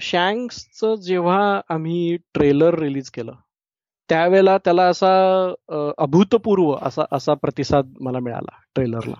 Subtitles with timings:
[0.00, 3.32] शँक्सचं जेव्हा आम्ही trailer release केलं
[4.08, 5.08] त्यावेळेला त्याला असा
[5.98, 9.14] अभूतपूर्व असा असा प्रतिसाद मला मिळाला ट्रेलरला.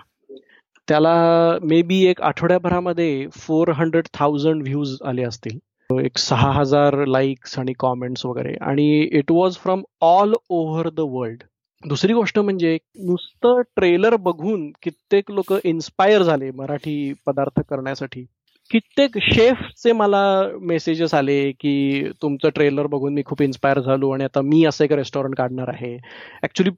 [0.88, 1.14] त्याला
[1.62, 5.58] मे बी एक आठवड्याभरामध्ये फोर हंड्रेड थाउजंड व्ह्यूज आले असतील.
[6.04, 8.54] एक सहा हजार लाईक्स आणि कॉमेंट्स वगैरे.
[8.60, 11.42] आणि it was from all over the world
[11.84, 18.26] दुसरी गोष्ट म्हणजे नुसतं ट्रेलर बघून कित्येक लोक इन्स्पायर झाले मराठी पदार्थ करण्यासाठी.
[18.70, 20.22] कित्येक शेफचे मला
[20.60, 24.92] मेसेजेस आले की तुमचं ट्रेलर बघून मी खूप इन्स्पायर झालो आणि आता मी असं एक
[24.92, 25.96] रेस्टॉरंट काढणार आहे.
[26.42, 26.70] ऍक्च्युली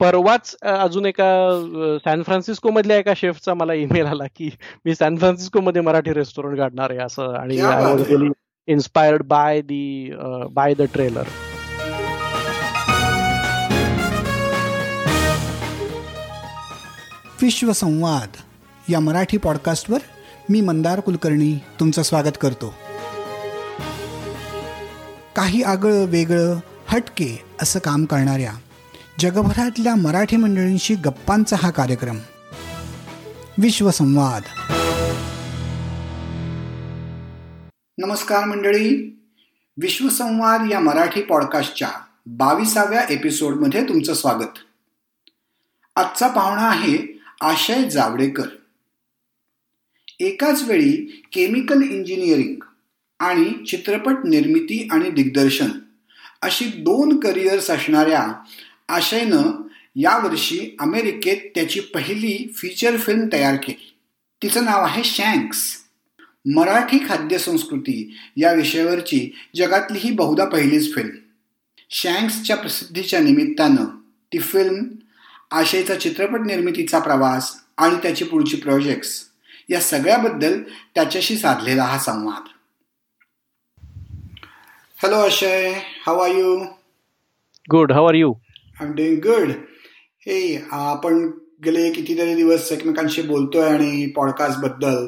[0.00, 1.28] परवाच अजून एका
[2.04, 4.50] सॅन फ्रान्सिस्को मधल्या एका शेफचा मला ईमेल आला की
[4.84, 8.28] मी सॅन फ्रान्सिस्को मध्ये मराठी रेस्टॉरंट काढणार आहे असं आणि I was really
[8.68, 10.10] inspired by the
[10.52, 11.28] by the trailer
[17.42, 18.36] Vishwasamvad
[18.90, 19.98] या मराठी पॉडकास्टवर
[20.48, 22.74] मी मंदार कुलकर्णी तुमचं स्वागत करतो.
[25.36, 26.56] काही आगळं वेगळं
[26.88, 28.52] हटके असं काम करणाऱ्या
[29.20, 32.18] जगभरातल्या मराठी मंडळींशी गप्पांचा हा कार्यक्रम.
[33.58, 34.42] विश्वसंवाद
[37.98, 39.20] नमस्कार मंडळी.
[39.82, 41.88] विश्वसंवाद या मराठी पॉडकास्टच्या
[42.26, 44.58] बावीसाव्या एपिसोडमध्ये तुमचं स्वागत.
[45.96, 48.46] आजचा पाहुणा आहे आशय जावडेकर.
[50.20, 52.54] एकाच वेळी केमिकल इंजिनिअरिंग
[53.20, 55.68] आणि चित्रपट निर्मिती आणि दिग्दर्शन
[56.42, 58.32] अशी दोन करिअर्स असणाऱ्या
[58.88, 59.62] आशयनं
[59.96, 63.96] यावर्षी अमेरिकेत त्याची पहिली फीचर फिल्म तयार केली.
[64.42, 65.76] तिचं नाव आहे शँक्स.
[66.54, 71.10] मराठी खाद्यसंस्कृती या विषयावरची जगातली ही बहुधा पहिलीच फिल्म.
[71.90, 73.84] शँक्सच्या प्रसिद्धीच्या निमित्तानं
[74.32, 74.82] ती फिल्म
[75.50, 79.25] आशयचा चित्रपट निर्मितीचा प्रवास आणि त्याची पुढची प्रोजेक्ट्स
[79.70, 80.62] या सगळ्याबद्दल
[80.94, 82.48] त्याच्याशी साधलेला हा संवाद.
[85.02, 85.72] Hello Ashay
[86.06, 86.64] how are you
[87.70, 88.32] good how are you
[88.80, 89.50] I am doing good
[90.20, 91.30] हे आपण
[91.64, 95.06] गेले कितीतरी दिवस एकमेकांशी बोलतोय आणि पॉडकास्टबद्दल.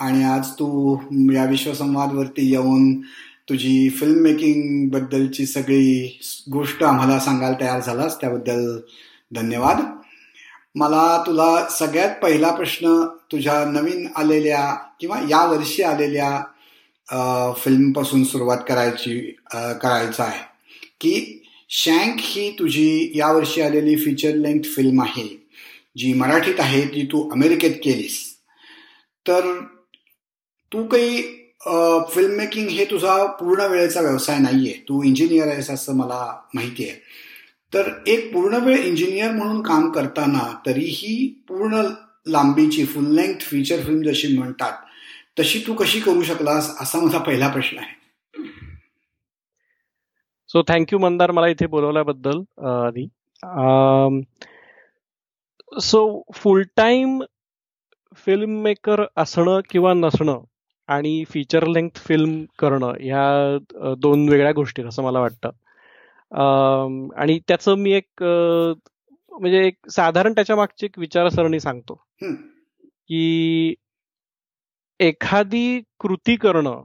[0.00, 0.98] आणि आज तू
[1.32, 3.00] या विश्वसंवादवरती येऊन
[3.48, 6.20] तुझी फिल्म मेकिंग बद्दलची सगळी
[6.52, 8.20] गोष्ट आम्हाला सांगायला तयार झालास.
[8.20, 8.78] त्याबद्दल
[9.34, 9.76] धन्यवाद.
[10.78, 12.88] मला तुला सगळ्यात पहिला प्रश्न
[13.32, 19.18] तुझ्या नवीन आलेल्या किंवा या वर्षी आलेल्या फिल्मपासून सुरुवात करायची
[19.82, 20.44] करायचं आहे.
[21.00, 25.26] की शँक ही तुझी यावर्षी आलेली फीचर लेंथ फिल्म आहे.
[25.96, 28.18] जी मराठीत आहे ती तू अमेरिकेत केलीस.
[29.26, 29.40] तर
[30.72, 31.22] तू काही
[32.14, 36.20] फिल्म मेकिंग हे तुझा पूर्ण वेळेचा व्यवसाय नाही आहे तू इंजिनियर आहेस असं मला
[36.54, 37.00] माहिती आहे.
[37.72, 41.82] तर एक पूर्ण वेळ इंजिनियर म्हणून काम करताना तरीही पूर्ण
[42.26, 44.72] लांबीची फुल लेंथ फीचर फिल्म जशी म्हणतात
[45.38, 47.94] तशी तू कशी करू शकलास असा माझा पहिला प्रश्न आहे.
[50.50, 53.06] सो थँक्यू मंदार मला इथे बोलवल्याबद्दल आधी.
[55.80, 57.22] So full time
[58.26, 60.40] film maker असणं किंवा नसणं
[60.88, 65.50] आणि फीचर लेंथ फिल्म करणं ह्या दोन वेगळ्या गोष्टी असं मला वाटतं.
[66.32, 72.02] आणि त्याचं मी एक म्हणजे एक साधारण त्याच्या मागची एक विचारसरणी सांगतो.
[73.08, 73.74] की
[75.00, 76.82] एखादी कृती करणं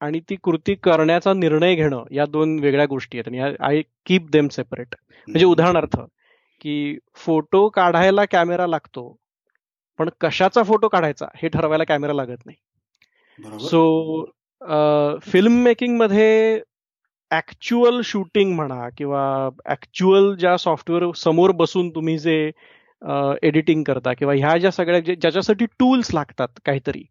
[0.00, 3.56] आणि ती कृती करण्याचा निर्णय घेणं या दोन वेगळ्या गोष्टी आहेत.
[3.60, 4.94] आय कीप देम सेपरेट
[5.28, 6.00] म्हणजे उदाहरणार्थ
[6.60, 9.16] की फोटो काढायला कॅमेरा लागतो
[9.98, 12.56] पण कशाचा फोटो काढायचा हे ठरवायला कॅमेरा लागत नाही.
[13.60, 14.24] सो
[15.22, 16.60] फिल्म मेकिंगमध्ये
[17.30, 22.50] ऍक्च्युअल शूटिंग म्हणा किंवा ऍक्च्युअल ज्या सॉफ्टवेअर समोर बसून तुम्ही जे
[23.42, 27.02] एडिटिंग करता किंवा ह्या ज्या सगळ्या ज्याच्यासाठी टूल्स लागतात काहीतरी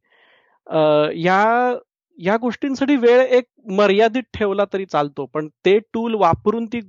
[1.16, 1.74] ह्या
[2.20, 6.80] या गोष्टींसाठी वेळ एक मर्यादित ठेवला तरी चालतो पण ते टूल वापरून ती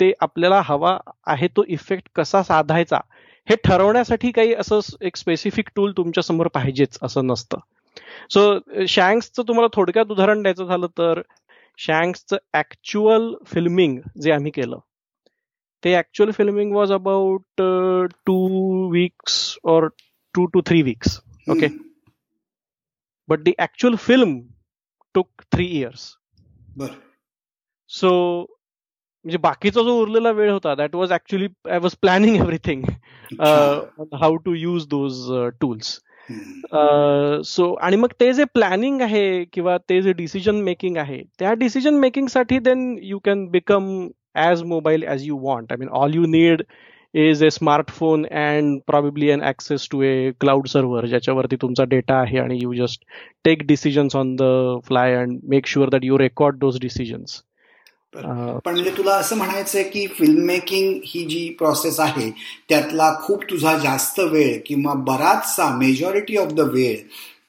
[0.00, 0.96] ते आपल्याला हवा
[1.26, 2.98] आहे तो इफेक्ट कसा साधायचा
[3.48, 7.58] हे ठरवण्यासाठी काही असं एक स्पेसिफिक टूल तुमच्यासमोर पाहिजेच असं नसतं.
[8.30, 11.20] सो शँक्सचं तुम्हाला थोडक्यात उदाहरण द्यायचं झालं तर
[11.78, 14.78] शँक्सचं ऍक्च्युअल फिल्मिंग जे आम्ही केलं
[15.82, 17.62] ते actual filming was about
[18.26, 18.36] two
[18.92, 19.88] weeks और
[20.34, 21.18] two two three weeks
[21.50, 21.66] okay
[23.28, 24.40] but the actual film
[25.14, 26.14] took three years
[27.90, 28.10] so
[29.24, 32.82] म्हणजे बाकीचा जो उरलेला वेळ होता that was actually I was planning everything
[34.14, 35.30] how to use those
[35.60, 35.98] tools
[37.44, 41.94] so आणि मग ते जे प्लॅनिंग आहे किंवा ते जे डिसिजन मेकिंग आहे त्या decision
[41.94, 43.88] मेकिंगसाठी then you can become
[44.36, 46.62] as mobile as you want I mean all you need
[47.14, 52.38] is a smartphone and probably an access to a cloud server ज्याच्यावरती तुमचा डेटा आहे
[52.38, 53.04] आणि you just
[53.44, 54.42] take decisions on the
[54.86, 57.42] fly and make sure that you record those decisions
[58.14, 62.30] पण म्हणजे तुला असं म्हणायचंय की फिल्म मेकिंग ही जी प्रोसेस आहे
[62.68, 66.96] त्यातला खूप तुझा जास्त वेळ किंवा बराचसा मेजॉरिटी ऑफ द वेळ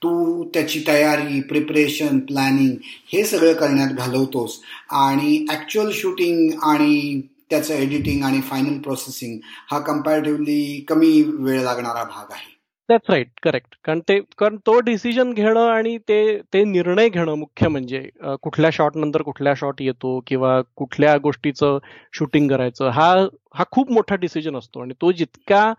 [0.03, 2.75] तू त्याची तयारी प्रिपरेशन प्लॅनिंग
[3.13, 4.59] हे सगळं करण्यात घालवतोस.
[4.89, 9.39] आणि ऍक्च्युअल शूटिंग आणि त्याचं एडिटिंग आणि फायनल प्रोसेसिंग
[9.71, 12.58] हा कम्पॅरेटिव्हली कमी वेळ लागणारा भाग आहे.
[12.89, 16.19] दॅट्स राईट करेक्ट कारण ते कारण तो डिसिजन घेणं आणि ते
[16.53, 18.09] ते निर्णय घेणं मुख्य म्हणजे
[18.41, 21.77] कुठल्या शॉट नंतर कुठल्या शॉट येतो किंवा कुठल्या गोष्टीचं
[22.13, 23.13] शूटिंग करायचं हा
[23.56, 24.80] हा खूप मोठा डिसिजन असतो.
[24.80, 25.74] आणि तो जितका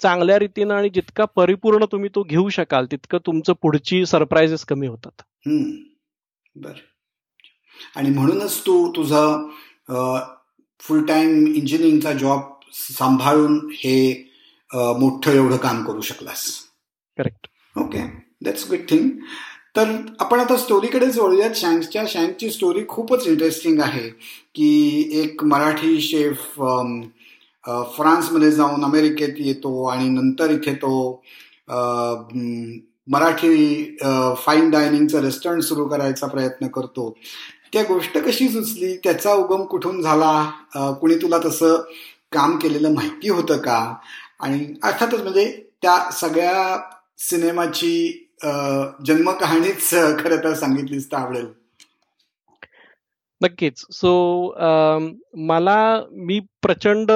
[0.00, 5.22] चांगल्या रीतीनं आणि जितका परिपूर्ण तुम्ही तो घेऊ शकाल तितकं तुमचं पुढची सरप्राईजेस कमी होतात.
[6.56, 6.72] बर.
[7.96, 9.48] आणि म्हणूनच तू तुझा
[10.80, 12.40] फुल टाइम इंजिनिअरिंगचा जॉब
[12.72, 14.31] सांभाळून हे
[14.74, 16.44] मोठं एवढं काम करू शकलास.
[17.18, 17.46] Correct
[17.76, 18.02] okay
[18.44, 19.08] that's good thing
[19.76, 19.90] तर
[20.20, 24.08] आपण आता स्टोरीकडेच वळूयात शँक्सच्या शँकची स्टोरी खूपच इंटरेस्टिंग आहे
[24.54, 26.42] की एक मराठी शेफ
[27.96, 31.22] फ्रान्समध्ये जाऊन अमेरिकेत येतो आणि नंतर इथे तो
[33.08, 33.96] मराठी
[34.38, 37.10] फाईन डायनिंगचं रेस्टॉरंट सुरू करायचा प्रयत्न करतो.
[37.72, 38.96] त्या गोष्ट कशी सुचली?
[38.96, 40.94] त्याचा उगम कुठून झाला?
[41.00, 41.82] कुणी तुला तसं
[42.32, 43.94] काम केलेलं माहिती होतं का?
[44.42, 45.50] आणि अर्थातच म्हणजे
[45.82, 46.76] त्या सगळ्या
[47.18, 47.94] सिनेमाची
[49.06, 51.46] जन्मकहाणीच खरं तर सांगितलीच तर आवडेल
[53.40, 54.12] नक्कीच सो
[55.46, 55.78] मला
[56.10, 57.10] मी प्रचंड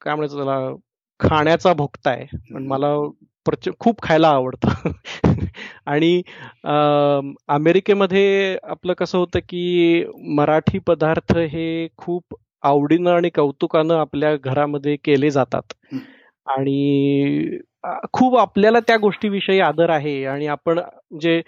[0.00, 0.74] काय म्हणायचं त्याला
[1.20, 2.26] खाण्याचा भोगता आहे.
[2.54, 2.94] पण मला
[3.80, 4.90] खूप खायला आवडतं.
[5.86, 6.22] आणि
[7.48, 10.04] अमेरिकेमध्ये आपलं कसं होतं की
[10.34, 15.72] मराठी पदार्थ हे खूप आवडीनं आणि कौतुकानं आपल्या घरामध्ये केले जातात.
[16.46, 17.58] आणि
[18.12, 21.40] खूप आपल्याला त्या गोष्टीविषयी आदर आहे आणि आपण म्हणजे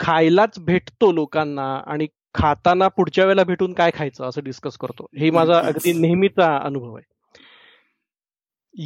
[0.00, 5.58] खायलाच भेटतो लोकांना आणि खाताना पुढच्या वेळेला भेटून काय खायचं असं डिस्कस करतो हे माझा
[5.58, 7.04] अगदी नेहमीचा अनुभव आहे.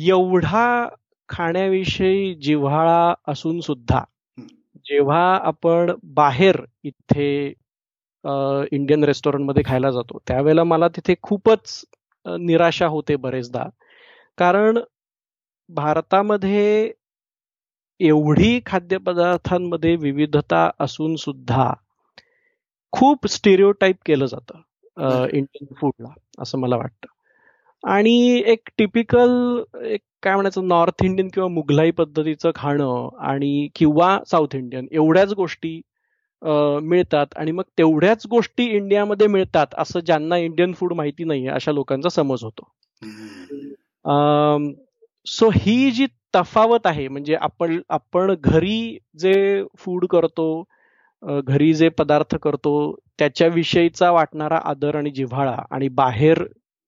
[0.09, 0.89] एवढा
[1.29, 4.03] खाण्याविषयी जिव्हाळा असून सुद्धा
[4.87, 7.53] जेव्हा आपण बाहेर इथे
[8.25, 10.19] इंडियन रेस्टॉरंटमध्ये खायला जातो.
[10.29, 11.85] त्यावेळेला मला तिथे खूपच
[12.27, 13.65] निराशा होते बरेचदा.
[14.39, 14.79] कारण
[15.71, 16.93] भारतामध्ये
[18.01, 21.73] एवढी खाद्यपदार्थांमध्ये विविधता असून सुद्धा
[22.93, 26.09] खूप स्टेरिओटाईप केलं जातं इंडियन फूडला
[26.39, 27.07] असं मला वाटतं.
[27.85, 29.31] आणि एक टिपिकल
[29.85, 35.81] एक काय म्हणायचं नॉर्थ इंडियन किंवा मुघलाई पद्धतीचं खाणं आणि किंवा साऊथ इंडियन एवढ्याच गोष्टी
[36.83, 42.09] मिळतात आणि मग तेवढ्याच गोष्टी इंडियामध्ये मिळतात असं ज्यांना इंडियन फूड माहिती नाहीये अशा लोकांचा
[42.09, 42.69] समज होतो.
[45.27, 46.07] सो ही जी
[46.37, 50.65] तफावत आहे म्हणजे आपण आपण घरी जे फूड करतो
[51.23, 52.73] घरी जे पदार्थ करतो
[53.19, 56.45] त्याच्याविषयीचा वाटणारा आदर आणि जिव्हाळा आणि बाहेर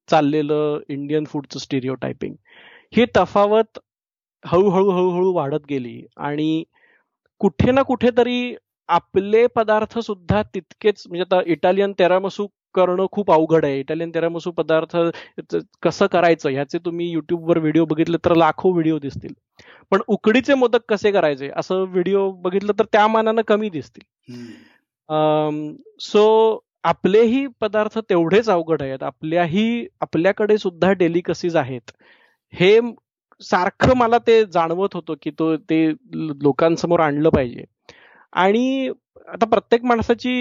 [0.08, 2.34] चाललेलं इंडियन फूडचं स्टिरिओ टायपिंग
[2.96, 3.78] ही तफावत
[4.44, 6.64] हळूहळू हळूहळू वाढत गेली आणि
[7.40, 8.54] कुठे ना कुठेतरी
[8.88, 13.78] आपले पदार्थ सुद्धा तितकेच म्हणजे आता इटालियन तेरामसू करणं खूप अवघड आहे.
[13.80, 14.96] इटालियन तेरामसू पदार्थ
[15.82, 19.32] कसं करायचं ह्याचे तुम्ही युट्यूबवर व्हिडिओ बघितले तर लाखो व्हिडिओ दिसतील.
[19.90, 21.50] पण उकडीचे मोदक कसे करायचे?
[21.56, 24.04] असं व्हिडिओ बघितलं तर त्या मानानं कमी दिसतील.
[26.00, 29.02] सो आपलेही पदार्थ तेवढेच अवघड आहेत.
[29.02, 31.90] आपल्याही आपल्याकडे सुद्धा डेलिकसीज आहेत.
[32.52, 32.78] हे
[33.40, 35.86] सारखं मला ते जाणवत होतं की तो ते
[36.42, 37.64] लोकांसमोर आणलं पाहिजे.
[38.34, 38.88] आणि
[39.28, 40.32] आता प्रत्येक माणसाची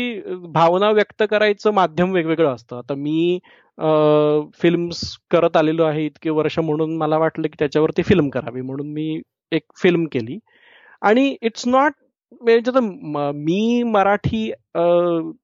[0.53, 2.77] भावना व्यक्त करायचं माध्यम वेगवेगळं असतं.
[2.77, 3.39] आता मी
[4.61, 9.21] फिल्म्स करत आलेलो आहे इतके वर्ष म्हणून मला वाटलं की त्याच्यावरती फिल्म करावी म्हणून मी
[9.51, 10.37] एक फिल्म केली.
[11.01, 11.93] आणि इट्स नॉट
[12.41, 14.49] मी मराठी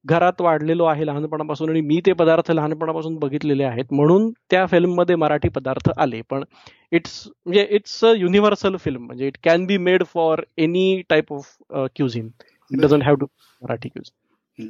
[0.09, 3.85] घरात वाढलेलो आहे लहानपणापासून आणि मी ते पदार्थ लहानपणापासून बघितलेले आहेत.
[3.91, 6.21] म्हणून त्या फिल्ममध्ये मराठी पदार्थ आले.
[6.29, 6.43] पण
[6.91, 11.55] इट्स म्हणजे इट्स अ युनिव्हर्सल फिल्म म्हणजे it can be made for any type of
[11.95, 12.29] cuisine
[12.71, 13.25] it doesn't have to
[13.61, 14.67] Marathi cuisine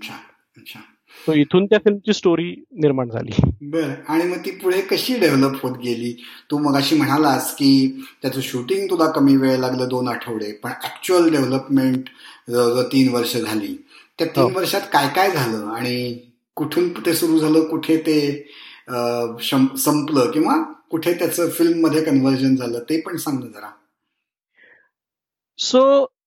[1.18, 3.32] so इथून त्या फिल्मची स्टोरी निर्माण झाली.
[3.62, 3.90] बर.
[4.08, 6.12] आणि मग ती पुढे कशी डेव्हलप होत गेली?
[6.52, 7.72] तू मग अशी म्हणालास की
[8.22, 12.10] त्याचं शूटिंग तुला कमी वेळ लागलं दोन आठवडे पण ऍक्च्युअल डेव्हलपमेंट
[12.92, 13.76] तीन वर्ष झाली.
[14.20, 14.50] त्या तीन हो.
[14.50, 15.66] वर्षात काय काय झालं?
[15.68, 16.18] आणि
[16.56, 17.64] कुठून ते सुरू झालं?
[17.68, 18.20] कुठे ते
[19.78, 20.32] संपलं?
[20.32, 20.62] किंवा
[20.92, 22.80] कुठे त्याचं फिल्ममध्ये कन्व्हर्जन झालं?
[22.90, 23.70] ते पण सांग जरा.
[25.60, 25.82] सो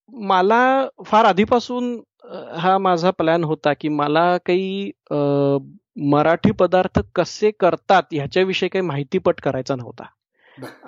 [0.08, 1.96] मला फार आधीपासून
[2.32, 4.90] हा माझा प्लॅन होता की मला काही
[6.10, 10.04] मराठी पदार्थ कसे करतात ह्याच्याविषयी काही माहितीपट करायचा नव्हता.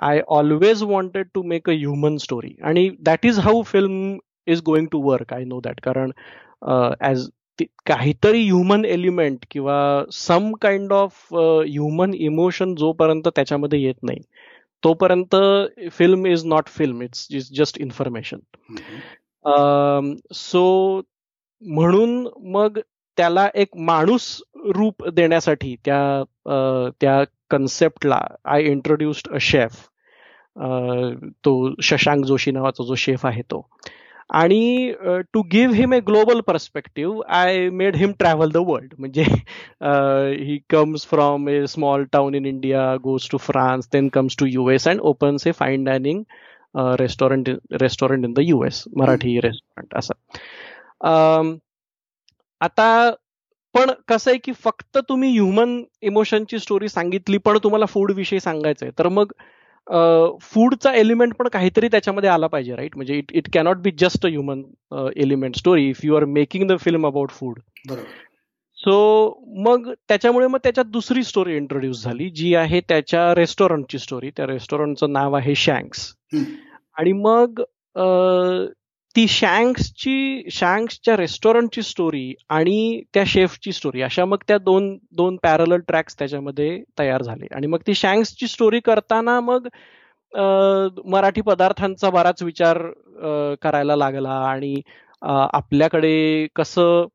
[0.01, 4.87] I always wanted to make a human story आणि that is how film is going
[4.93, 6.11] to work I know that कारण
[7.01, 7.29] ऍज
[7.87, 14.21] काहीतरी ह्युमन एलिमेंट किंवा some kind of human emotion जोपर्यंत त्याच्यामध्ये येत नाही
[14.83, 15.37] तोपर्यंत
[15.93, 18.39] film is not film it's is just information
[20.33, 21.01] so
[21.63, 22.79] म्हणून मग
[23.17, 24.27] त्याला एक माणूस
[24.75, 26.23] रूप देण्यासाठी त्या
[27.01, 29.77] त्या कन्सेप्टला आय इंट्रोड्युस्ड अ शेफ
[31.45, 33.67] तो शशांक जोशी नावाचा जो शेफ आहे तो.
[34.31, 34.93] आणि
[35.33, 39.23] to give him a global perspective I made him travel the world म्हणजे
[40.45, 44.69] he comes from a small town in India goes to France then comes to U
[44.71, 46.23] S and opens a fine dining
[47.01, 50.15] restaurant restaurant in the U S Marathi restaurant असं.
[52.61, 53.11] आता
[53.75, 58.91] पण कसं आहे की फक्त तुम्ही human इमोशनची story सांगितली पण तुम्हाला फूड विषयी सांगायचंय.
[58.99, 59.33] तर मग
[60.43, 64.29] फूडचा एलिमेंट पण काहीतरी त्याच्यामध्ये आला पाहिजे राईट म्हणजे it it cannot be just a
[64.29, 64.63] human
[65.17, 67.59] element story if you are making the film about food
[68.79, 68.95] so
[69.67, 75.13] मग त्याच्यामुळे मग त्याच्यात दुसरी स्टोरी इंट्रोड्यूस झाली जी आहे त्याच्या रेस्टॉरंटची स्टोरी त्या रेस्टॉरंटचं
[75.13, 76.13] नाव आहे शँक्स
[76.97, 77.63] आणि मग
[79.15, 85.77] ती शँक्सची शँक्सच्या रेस्टॉरंटची स्टोरी आणि त्या शेफची स्टोरी अशा मग त्या दोन दोन पॅरल
[85.81, 87.47] ट्रॅक्स त्याच्यामध्ये तयार झाले.
[87.51, 89.69] आणि मग ती शँक्सची स्टोरी करताना मग
[91.07, 92.79] मराठी पदार्थांचा बराच विचार
[93.63, 94.75] करायला लागला आणि
[95.23, 97.07] आपल्याकडे कसं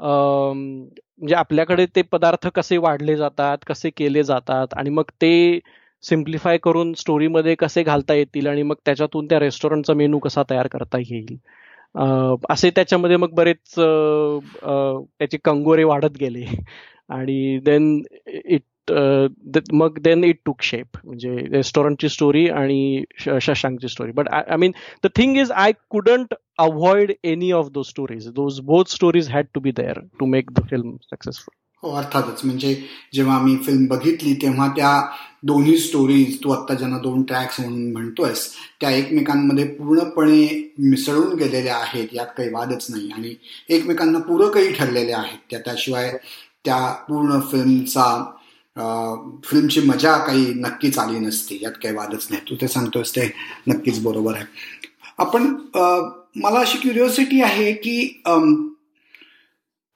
[0.00, 5.58] म्हणजे आपल्याकडे ते पदार्थ कसे वाढले जातात कसे केले जातात आणि मग ते
[6.04, 10.98] सिम्प्लिफाय करून स्टोरीमध्ये कसे घालता येतील आणि मग त्याच्यातून त्या रेस्टॉरंटचा मेनू कसा तयार करता
[10.98, 11.36] येईल?
[12.50, 16.44] असे त्याच्यामध्ये मग बरेच त्याचे कंगोरे वाढत गेले.
[17.10, 18.02] आणि देन
[18.44, 18.62] इट
[19.72, 23.04] मग देन इट टूक शेप म्हणजे रेस्टॉरंटची स्टोरी आणि
[23.40, 24.72] शशांकची story but I mean
[25.04, 29.60] the thing is I couldn't avoid any of those stories those both stories had to
[29.60, 32.44] be there to make the film successful हो अर्थातच.
[32.44, 32.74] म्हणजे
[33.14, 35.00] जेव्हा मी film बघितली तेव्हा त्या
[35.46, 38.48] दोन्ही स्टोरीज तू आत्ता ज्यांना दोन ट्रॅक्स म्हणून म्हणतोयस
[38.80, 40.46] त्या एकमेकांमध्ये पूर्णपणे
[40.80, 42.08] मिसळून गेलेल्या आहेत.
[42.12, 43.10] यात काही वादच नाही.
[43.16, 43.34] आणि
[43.76, 45.38] एकमेकांना पूरकही ठरलेल्या आहेत.
[45.50, 46.16] त्या त्याशिवाय
[46.64, 48.06] त्या पूर्ण फिल्मचा
[49.44, 51.58] फिल्मची मजा काही नक्कीच आली नसते.
[51.62, 52.42] यात काही वादच नाही.
[52.50, 53.30] तू ते सांगतोस ते
[53.68, 54.44] नक्कीच बरोबर आहे.
[55.18, 55.54] आपण
[56.42, 58.22] मला अशी क्युरिओसिटी आहे की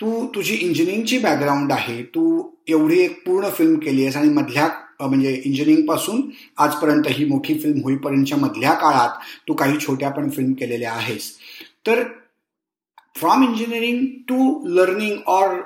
[0.01, 2.03] तू तुझी इंजिनिअरिंगची बॅकग्राऊंड आहे.
[2.03, 4.69] तू एवढी एक पूर्ण फिल्म केली आहेस आणि मधल्या
[5.01, 6.21] म्हणजे इंजिनिअरिंगपासून
[6.57, 11.33] आजपर्यंत ही मोठी फिल्म होईपर्यंतच्या मधल्या काळात तू काही छोट्या पण फिल्म केलेल्या आहेस.
[11.87, 12.03] तर
[13.17, 15.61] from engineering to learning or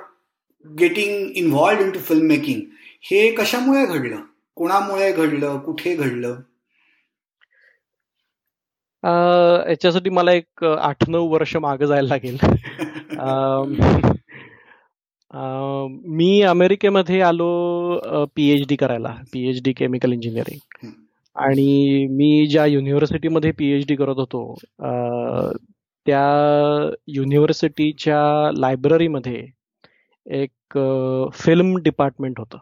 [0.79, 2.61] getting involved into film making
[3.01, 4.21] हे कशामुळे घडलं?
[4.55, 5.59] कोणामुळे घडलं?
[5.59, 6.39] कुठे घडलं?
[9.69, 12.37] याच्यासाठी मला एक आठ नऊ वर्ष मागे जायला लागेल.
[15.31, 20.87] मी अमेरिकेमध्ये आलो पीएच डी करायला पीएच डी केमिकल इंजिनिअरिंग
[21.35, 24.53] आणि मी ज्या युनिव्हर्सिटीमध्ये पीएच डी करत होतो
[26.05, 29.45] त्या युनिव्हर्सिटीच्या लायब्ररीमध्ये
[30.25, 30.77] एक
[31.33, 32.57] फिल्म डिपार्टमेंट होतं.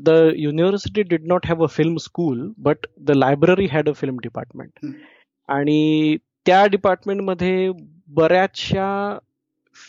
[0.00, 4.86] The university did not have a film school but the library had a film department
[5.48, 7.70] आणि त्या डिपार्टमेंटमध्ये
[8.08, 9.18] बऱ्याचशा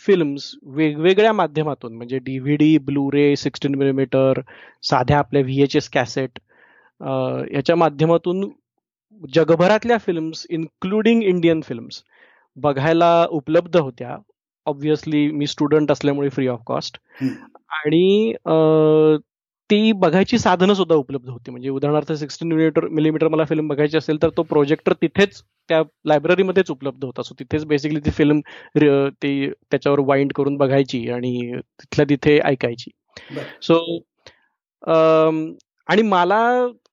[0.06, 4.42] फिल्म्स वेगवेगळ्या माध्यमातून म्हणजे डीव्हीडी ब्लूरे सिक्स्टीन मिलीमीटर
[4.84, 6.40] साध्या आपल्या व्ही एच एस कॅसेट
[7.54, 8.50] याच्या माध्यमातून
[9.34, 12.02] जगभरातल्या फिल्म्स इन्क्लुडिंग इंडियन फिल्म्स
[12.58, 14.18] बघायला उपलब्ध होत्या.
[14.66, 18.34] ऑब्विसली मी स्टुडंट असल्यामुळे फ्री ऑफ कॉस्ट आणि
[19.70, 21.52] ती बघायची साधनं सुद्धा उपलब्ध होती.
[21.52, 26.72] म्हणजे उदाहरणार्थ सिक्स्टीन मिलीमीटर मिलीमीटर मला फिल्म बघायची असेल तर तो प्रोजेक्टर तिथेच त्या लायब्ररीमध्येच
[26.72, 27.22] उपलब्ध होता.
[27.24, 28.40] सो तिथेच बेसिकली ती फिल्म
[29.24, 32.92] ती त्याच्यावर वाइंड करून बघायची आणि तिथल्या तिथे ऐकायची.
[33.62, 33.80] सो
[35.90, 36.42] आणि मला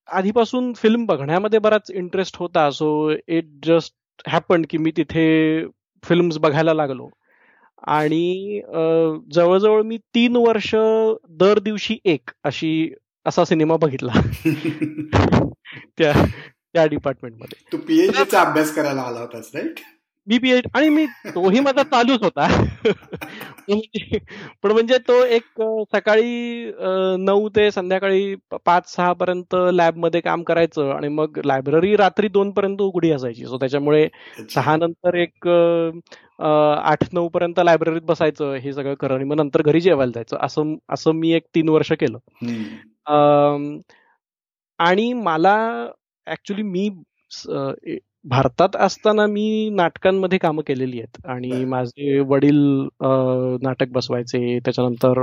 [0.09, 2.69] आधीपासून फिल्म बघण्यामध्ये बराच इंटरेस्ट होता.
[2.71, 3.93] सो इट जस्ट
[4.27, 5.65] हॅपन की मी तिथे
[6.03, 7.09] फिल्म्स बघायला लागलो.
[7.87, 8.61] आणि
[9.31, 10.75] जवळजवळ मी तीन वर्ष
[11.29, 12.93] दर दिवशी एक अशी
[13.25, 14.11] असा सिनेमा बघितला.
[15.97, 16.13] त्या
[16.73, 19.79] त्या डिपार्टमेंटमध्ये तू पीएचडीचा अभ्यास करायला आला होतास राईट
[20.27, 22.47] पीएच आणि मी तोही माझा चालूच होता.
[24.63, 25.61] पण म्हणजे तो एक
[25.93, 26.71] सकाळी
[27.19, 32.81] नऊ ते संध्याकाळी पाच सहा पर्यंत लॅबमध्ये काम करायचं आणि मग लायब्ररी रात्री दोन पर्यंत
[32.81, 33.45] उघडी असायची.
[33.45, 34.07] सो त्याच्यामुळे
[34.53, 39.81] सहा नंतर एक आठ नऊ पर्यंत लायब्ररीत बसायचं हे सगळं करणं आणि मग नंतर घरी
[39.81, 40.37] जेवायला जायचं.
[40.41, 42.17] असं असं मी एक तीन वर्ष केलं.
[44.79, 45.55] आणि मला
[46.27, 46.89] ऍक्च्युली मी
[48.25, 51.25] भारतात असताना मी नाटकांमध्ये कामं केलेली आहेत.
[51.29, 52.57] आणि माझे वडील
[53.63, 54.57] नाटक बसवायचे.
[54.65, 55.19] त्याच्यानंतर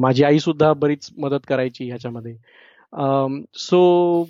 [0.00, 2.34] माझी आई सुद्धा बरीच मदत करायची ह्याच्यामध्ये.
[3.58, 4.24] सो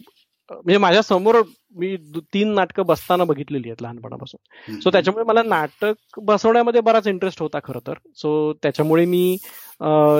[0.50, 1.36] म्हणजे माझ्यासमोर
[1.78, 1.96] मी
[2.34, 4.78] तीन नाटकं बसताना बघितलेली आहेत लहानपणापासून.
[4.80, 7.94] सो त्याच्यामुळे मला नाटक बसवण्यामध्ये बराच इंटरेस्ट होता खरं तर.
[8.16, 9.36] सो त्याच्यामुळे मी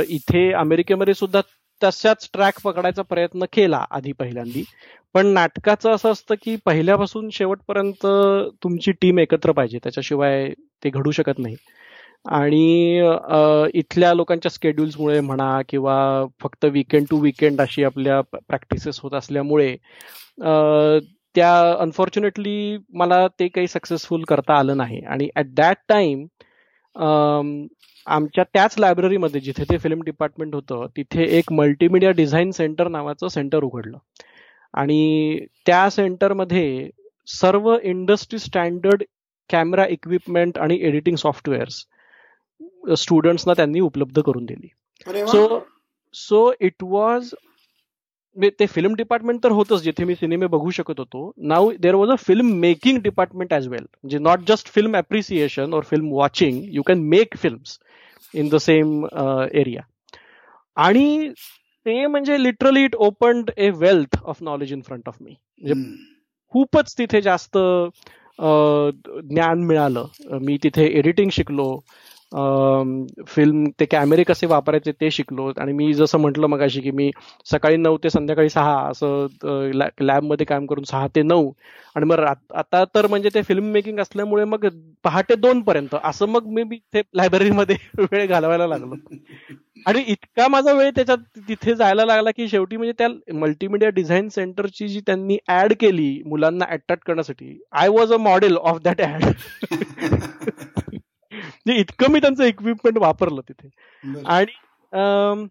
[0.08, 1.40] इथे अमेरिकेमध्ये सुद्धा
[1.82, 4.64] तशाच ट्रॅक पकडायचा प्रयत्न केला आधी पहिल्यांदी.
[5.14, 8.06] पण नाटकाचं असं असतं की पहिल्यापासून शेवटपर्यंत
[8.64, 9.78] तुमची टीम एकत्र पाहिजे.
[9.82, 10.48] त्याच्याशिवाय
[10.84, 11.56] ते घडू शकत नाही.
[12.28, 12.98] आणि
[13.74, 19.76] इथल्या लोकांच्या स्केड्युल्समुळे म्हणा किंवा फक्त विकेंड टू विकेंड अशी आपल्या प्रॅक्टिसेस होत असल्यामुळे
[21.34, 25.00] त्या अनफॉर्च्युनेटली मला ते काही सक्सेसफुल करता आलं नाही.
[25.00, 26.26] आणि ॲट दॅट टाइम
[26.96, 33.64] आमच्या त्याच लायब्ररीमध्ये जिथे ते फिल्म डिपार्टमेंट होतं तिथे एक मल्टीमीडिया डिझाईन सेंटर नावाचं सेंटर
[33.64, 33.98] उघडलं.
[34.74, 36.90] आणि त्या सेंटरमध्ये
[37.28, 39.02] सर्व इंडस्ट्री स्टँडर्ड
[39.50, 41.84] कॅमेरा इक्विपमेंट आणि एडिटिंग सॉफ्टवेअर्स
[42.98, 44.68] स्टुडंट्सना त्यांनी उपलब्ध करून दिली.
[45.26, 45.60] सो
[46.14, 47.34] सो इट वॉज
[48.58, 51.32] ते फिल्म डिपार्टमेंट तर होतच जिथे मी सिनेमे बघू शकत होतो.
[51.38, 55.82] नाव there was a film making department as well म्हणजे नॉट जस्ट फिल्म अप्रिसिएशन और
[55.90, 57.78] film watching you can make films
[58.34, 59.04] in the same
[59.54, 59.82] area
[60.76, 61.28] आणि
[61.86, 65.74] ते म्हणजे literally it opened a wealth of knowledge in front of me म्हणजे
[66.54, 67.58] खूपच तिथे जास्त
[68.38, 70.06] ज्ञान मिळालं.
[70.42, 71.66] मी तिथे एडिटिंग शिकलो.
[72.32, 75.50] फिल्म ते कॅमेरे कसे वापरायचे ते शिकलो.
[75.60, 77.10] आणि मी जसं म्हटलं मगाशी की मी
[77.50, 79.70] सकाळी नऊ ते संध्याकाळी सहा असं
[80.00, 81.50] लॅबमध्ये काम करून सहा ते नऊ.
[81.96, 82.20] आणि मग
[82.54, 84.66] आता तर म्हणजे ते फिल्म मेकिंग असल्यामुळे मग
[85.04, 85.94] पहाटे दोन पर्यंत.
[86.04, 87.76] असं मग मी ते लायब्ररीमध्ये
[88.12, 88.94] वेळ घालवायला लागलो.
[89.86, 91.18] आणि इतका माझा वेळ त्याच्यात
[91.48, 96.64] तिथे जायला लागला की शेवटी म्हणजे त्या मल्टीमीडिया डिझाईन सेंटरची जी त्यांनी ऍड केली मुलांना
[96.68, 99.24] अट्रॅक्ट करण्यासाठी I was a model of that ad
[101.50, 103.68] म्हणजे इतकं मी त्यांचं इक्विपमेंट वापरलं तिथे.
[104.26, 105.46] आणि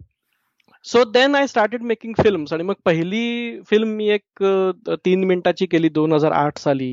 [0.86, 4.44] so then I started making films आणि मग पहिली फिल्म मी एक
[5.06, 6.92] तीन मिनिटाची केली दोन हजार आठ साली.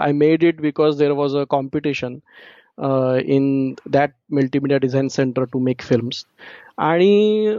[0.00, 2.18] I made it because there was a competition
[3.26, 6.24] in that multimedia design centre to make films
[6.78, 7.56] आणि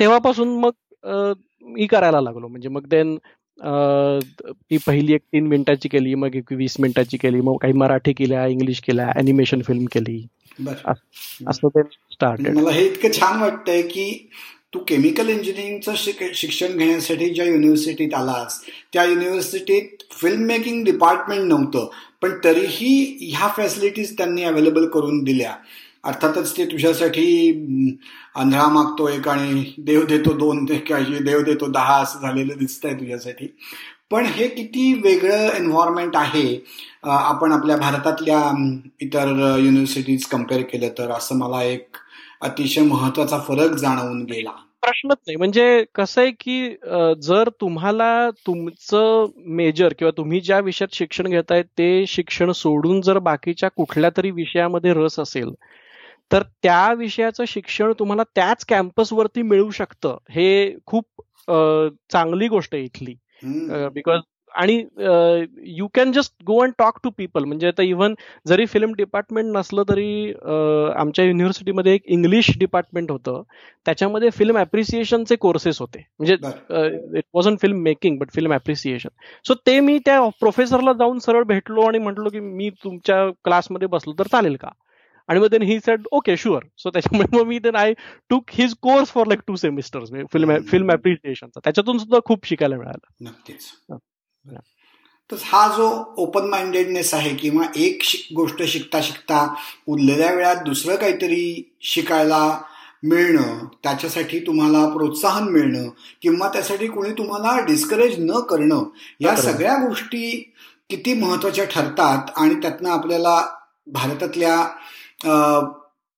[0.00, 2.48] तेव्हापासून मग मी करायला लागलो.
[2.48, 3.16] म्हणजे मग देन
[3.58, 8.46] ती पहिली एक तीन मिनिटाची केली मग एक वीस मिनिटाची केली मग काही मराठी केल्या
[8.46, 10.26] इंग्लिश केल्या अॅनिमेशन फिल्म केली.
[10.60, 14.28] असं ते स्टार्ट मला हे इतकं छान वाटतंय की
[14.74, 15.94] तू केमिकल इंजिनिअरिंगचं
[16.34, 18.60] शिक्षण घेण्यासाठी ज्या युनिव्हर्सिटीत आलास
[18.92, 21.88] त्या युनिव्हर्सिटीत फिल्म मेकिंग डिपार्टमेंट नव्हतं
[22.22, 25.54] पण तरीही ह्या फॅसिलिटीज त्यांनी अवेलेबल करून दिल्या.
[26.04, 27.26] अर्थातच ते तुझ्यासाठी
[28.36, 33.46] आंधळा मागतो एक आणि देव देतो दोन देव देतो दहा असं झालेलं दिसतंय तुझ्यासाठी.
[34.10, 36.48] पण हे किती वेगळं एन्व्हायरमेंट आहे.
[37.04, 38.40] आपण आपल्या भारतातल्या
[39.00, 41.96] इतर युनिव्हर्सिटीज कंपेअर केलं तर असं मला एक
[42.42, 44.50] अतिशय महत्त्वाचा फरक जाणवून गेला.
[44.82, 45.36] प्रश्नच नाही.
[45.36, 46.68] म्हणजे कसं आहे की
[47.22, 53.68] जर तुम्हाला तुमचं मेजर किंवा तुम्ही ज्या विषयात शिक्षण घेताय ते शिक्षण सोडून जर बाकीच्या
[53.76, 55.50] कुठल्या तरी विषयामध्ये रस असेल
[56.30, 60.16] तर त्या विषयाचं शिक्षण तुम्हाला त्याच कॅम्पसवरती मिळू शकतं.
[60.30, 61.04] हे खूप
[62.12, 63.14] चांगली गोष्ट आहे इथली.
[63.94, 64.20] बिकॉज
[64.54, 64.74] आणि
[65.76, 68.14] you can just go and talk to people म्हणजे आता इव्हन
[68.48, 70.32] जरी फिल्म डिपार्टमेंट नसलं तरी
[70.96, 73.42] आमच्या युनिव्हर्सिटीमध्ये एक इंग्लिश डिपार्टमेंट होतं.
[73.86, 76.04] त्याच्यामध्ये फिल्म अप्रिसिएशनचे कोर्सेस होते.
[76.18, 76.34] म्हणजे
[77.18, 79.08] it was an film making but film appreciation
[79.46, 84.14] so ते मी त्या प्रोफेसरला जाऊन सरळ भेटलो आणि म्हटलो की मी तुमच्या क्लासमध्ये बसलो
[84.18, 84.68] तर चालेल का?
[85.28, 87.94] आणि मग then he said okay sure so त्याच्यामुळे मग मी then I
[88.30, 93.24] took his course for like two semesters film film अप्रिसिएशनचा त्याच्यातून सुद्धा खूप शिकायला मिळालं.
[93.24, 93.60] नक्कीच.
[95.30, 98.02] तर हा जो ओपन माइंडेडनेस आहे किंवा एक
[98.36, 99.54] गोष्ट शिकता शिकता
[99.86, 102.60] उरलेल्या वेळात दुसरं काहीतरी शिकायला
[103.02, 105.88] मिळणं त्याच्यासाठी तुम्हाला प्रोत्साहन मिळणं
[106.22, 108.84] किंवा त्यासाठी कोणी तुम्हाला डिस्करेज न करणं
[109.20, 110.52] या सगळ्या गोष्टी
[110.90, 113.46] किती महत्त्वाच्या ठरतात आणि त्यातनं आपल्याला
[113.86, 114.56] भारतातल्या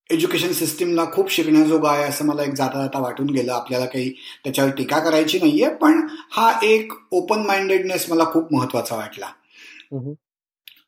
[0.09, 3.51] एज्युकेशन सिस्टीमला खूप शिकण्याजोगा आहे असं मला एक जाता जाता वाटून गेलं.
[3.53, 4.09] आपल्याला काही
[4.43, 5.99] त्याच्यावर टीका करायची नाहीये पण
[6.31, 9.31] हा एक ओपन माइंडेडनेस मला खूप महत्त्वाचा वाटला.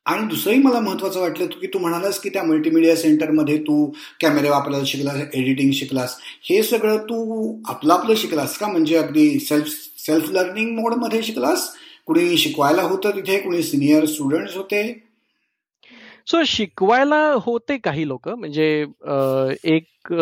[0.06, 3.84] आणि दुसरंही मला महत्वाचं वाटलं की तू म्हणालास की त्या मल्टीमीडिया सेंटरमध्ये तू
[4.20, 6.16] कॅमेरे वापरायला शिकलास एडिटिंग शिकलास.
[6.42, 8.66] हे सगळं तू आपलं आपलं शिकलास का?
[8.66, 9.68] म्हणजे अगदी सेल्फ
[10.06, 11.68] सेल्फ लर्निंग मोडमध्ये शिकलास?
[12.06, 13.38] कुणी शिकवायला होतं तिथे?
[13.40, 14.82] कुणी सिनियर स्टुडंट्स होते?
[16.26, 18.28] सो शिकवायला होते काही लोक.
[18.28, 18.86] म्हणजे
[19.74, 20.12] एक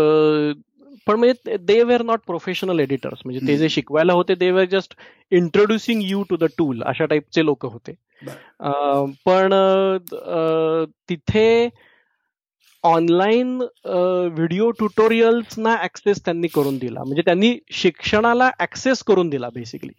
[1.07, 4.95] पण म्हणजे they were not professional editors म्हणजे ते जे शिकवायला होते they were just
[5.31, 7.93] introducing you to the tool अशा टाईपचे लोक होते.
[9.27, 9.55] पण
[11.09, 11.69] तिथे
[12.85, 17.03] ऑनलाईन व्हिडिओ ट्युटोरियल्सना ऍक्सेस त्यांनी करून दिला.
[17.05, 19.93] म्हणजे त्यांनी शिक्षणाला ऍक्सेस करून दिला बेसिकली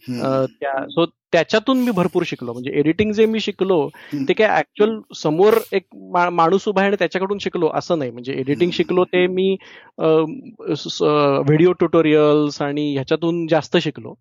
[0.94, 2.54] सो त्याच्यातून मी भरपूर शिकलो.
[2.54, 3.88] म्हणजे एडिटिंग जे मी शिकलो
[4.30, 5.84] ते काय ऍक्च्युअल समोर एक
[6.32, 8.12] माणूस उभा आहे आणि त्याच्याकडून शिकलो असं नाही.
[8.12, 9.56] म्हणजे एडिटिंग शिकलो ते मी
[10.00, 14.14] व्हिडिओ ट्युटोरियल्स आणि ह्याच्यातून जास्त शिकलो.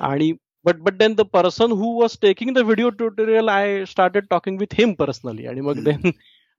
[0.00, 0.32] आणि
[0.64, 4.74] but but then the person who was taking the video tutorial I started talking with
[4.78, 6.10] him personally आणि मग then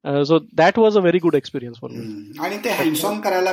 [0.06, 3.52] so that was a very good experience for me आणि ते हँड्स ऑन करायला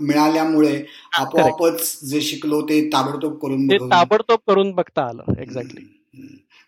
[0.00, 0.82] मिळाल्यामुळे
[1.18, 5.84] आपोआपच जे शिकलो ते ताबडतोब करून ताबडतोब करून बघता आलं एक्झॅक्टली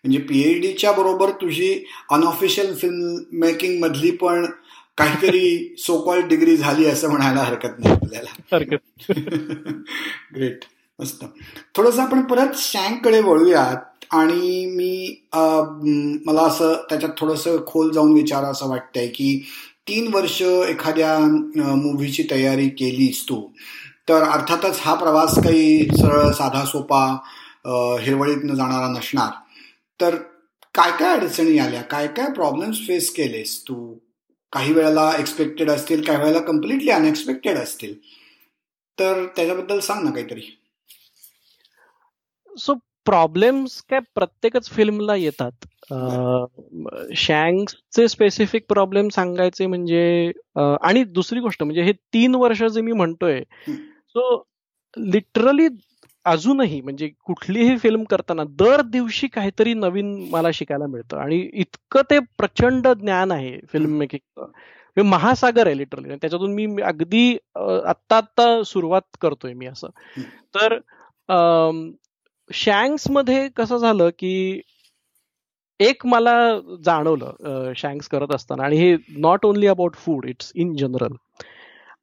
[0.03, 1.73] म्हणजे पीएचडीच्या बरोबर तुझी
[2.09, 4.45] अनऑफिशियल फिल्म मेकिंग मधली पण
[4.97, 8.55] काहीतरी सोकॉल डिग्री झाली असं म्हणायला हरकत नाही आपल्याला.
[8.55, 9.11] हरकत
[10.35, 10.65] ग्रेट
[10.99, 11.23] मस्त
[11.75, 15.25] थोडंसं आपण परत शँककडे वळूयात आणि मी
[16.25, 19.37] मला असं त्याच्यात थोडंसं खोल जाऊन विचार असं वाटतंय की
[19.87, 21.17] तीन वर्ष एखाद्या
[21.75, 23.41] मूव्हीची तयारी केलीस तू
[24.09, 27.05] तर अर्थातच हा प्रवास काही सरळ साधा सोपा
[28.01, 29.31] हिरवळीतनं जाणारा नसणार.
[29.99, 30.15] तर
[30.75, 31.81] काय काय अडचणी आल्या?
[31.81, 33.93] काय काय प्रॉब्लेम्स फेस केलेस तू?
[34.53, 37.93] काही वेळेला एक्सपेक्टेड असतील काही वेळेला कम्प्लिटली अनएक्सपेक्टेड असतील.
[38.97, 40.41] तर त्याच्याबद्दल सांग ना काहीतरी.
[42.59, 42.73] सो
[43.05, 45.65] प्रॉब्लेम्स काय प्रत्येकच फिल्मला येतात.
[47.17, 53.41] शँक्सचे स्पेसिफिक प्रॉब्लेम सांगायचे म्हणजे आणि दुसरी गोष्ट म्हणजे हे तीन वर्ष जे मी म्हणतोय
[53.69, 54.35] सो
[54.97, 55.67] लिटरली
[56.25, 61.17] अजूनही म्हणजे कुठलीही फिल्म करताना दर दिवशी काहीतरी नवीन मला शिकायला मिळतं.
[61.17, 68.17] आणि इतकं ते प्रचंड ज्ञान आहे फिल्म मेकिंग महासागर आहे लिटरली त्याच्यातून मी अगदी आत्ता
[68.17, 69.87] आत्ता सुरुवात करतोय मी असं.
[70.55, 70.79] तर
[72.53, 74.61] शँक्समध्ये कसं झालं की
[75.79, 76.33] एक मला
[76.85, 81.15] जाणवलं शँक्स करत असताना आणि हे not only about food it's in general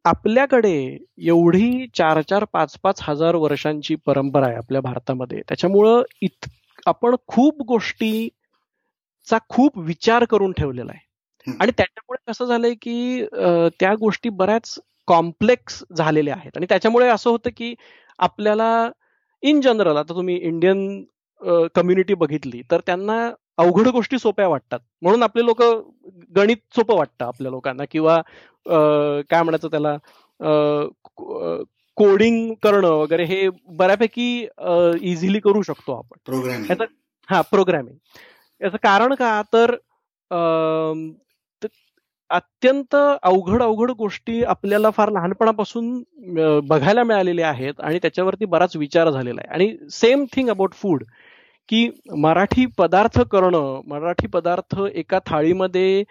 [0.04, 5.40] आपल्याकडे एवढी चार चार पाच पाच हजार वर्षांची परंपरा आहे आपल्या भारतामध्ये.
[5.48, 6.48] त्याच्यामुळं इत
[6.86, 11.52] आपण खूप गोष्टीचा खूप विचार करून ठेवलेला आहे.
[11.60, 13.24] आणि त्याच्यामुळे कसं झालंय की
[13.80, 16.56] त्या गोष्टी बऱ्याच कॉम्प्लेक्स झालेल्या आहेत.
[16.56, 17.74] आणि त्याच्यामुळे असं होतं की
[18.18, 18.88] आपल्याला
[19.42, 21.02] इन जनरल आता तुम्ही इंडियन
[21.74, 23.18] कम्युनिटी बघितली तर त्यांना
[23.58, 24.80] अवघड गोष्टी सोप्या वाटतात.
[25.02, 25.62] म्हणून आपले लोक
[26.36, 28.20] गणित सोपं वाटतं आपल्या लोकांना किंवा
[29.30, 29.96] काय म्हणायचं त्याला
[31.96, 34.30] कोडिंग करणं वगैरे हे बऱ्यापैकी
[35.02, 36.18] इझिली करू शकतो आपण.
[37.28, 37.96] हा प्रोग्रॅमिंग
[38.60, 39.74] याचं कारण का तर
[42.30, 46.02] अत्यंत अवघड अवघड गोष्टी आपल्याला फार लहानपणापासून
[46.68, 49.52] बघायला मिळालेल्या आहेत आणि त्याच्यावरती बराच विचार झालेला आहे.
[49.54, 51.04] आणि सेम थिंग अबाउट फूड
[51.68, 56.02] की मराठी पदार्थ करणं मराठी पदार्थ एका थाळीमध्ये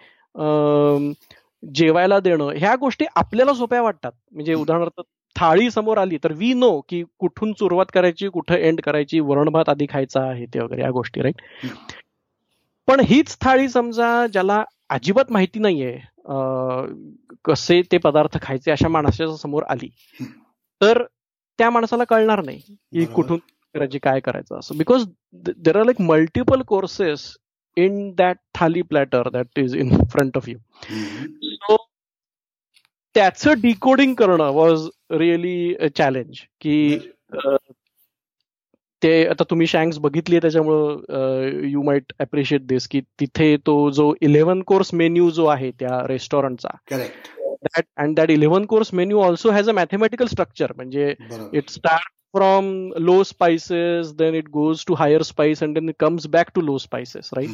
[1.62, 4.12] जेवायला देणं ह्या गोष्टी आपल्याला सोप्या वाटतात.
[4.32, 5.00] म्हणजे उदाहरणार्थ
[5.36, 9.68] थाळी समोर आली तर वी नो की कुठून सुरुवात करायची कुठं एंड करायची वरण भात
[9.68, 11.42] आधी खायचा आहे ते वगैरे या गोष्टी राईट
[12.88, 15.98] पण हीच थाळी समजा ज्याला अजिबात माहिती नाहीये
[17.44, 19.88] कसे ते पदार्थ खायचे अशा माणसाच्या समोर आली.
[20.80, 21.02] तर
[21.58, 23.38] त्या माणसाला कळणार नाही की कुठून
[23.74, 24.76] करायची काय करायचं असं.
[24.78, 27.32] Because there are like multiple courses
[27.76, 30.58] in that thali platter that is in front of you
[31.44, 31.76] so
[33.14, 36.98] त्याचं डिकोडिंग करणं वॉज रिअली चॅलेंज की
[39.02, 44.62] ते आता तुम्ही शँक्स बघितली त्याच्यामुळं यू माइट अप्रिशिएट दिस की तिथे तो जो इलेव्हन
[44.62, 49.72] कोर्स मेन्यू जो आहे त्या रेस्टॉरंटचा that and that eleven course menu also has a
[49.72, 51.14] mathematical structure म्हणजे
[51.52, 52.66] it start from
[52.98, 56.76] low spices then it goes to higher spice and then it comes back to low
[56.78, 57.48] spices right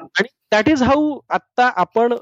[0.00, 2.12] आणि that is how आता आपण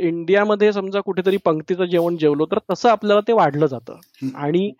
[0.00, 3.98] इंडियामध्ये समजा कुठेतरी पंक्तीचं जेवण जेवलो तर तसं आपल्याला ते वाढलं जातं.
[4.34, 4.70] आणि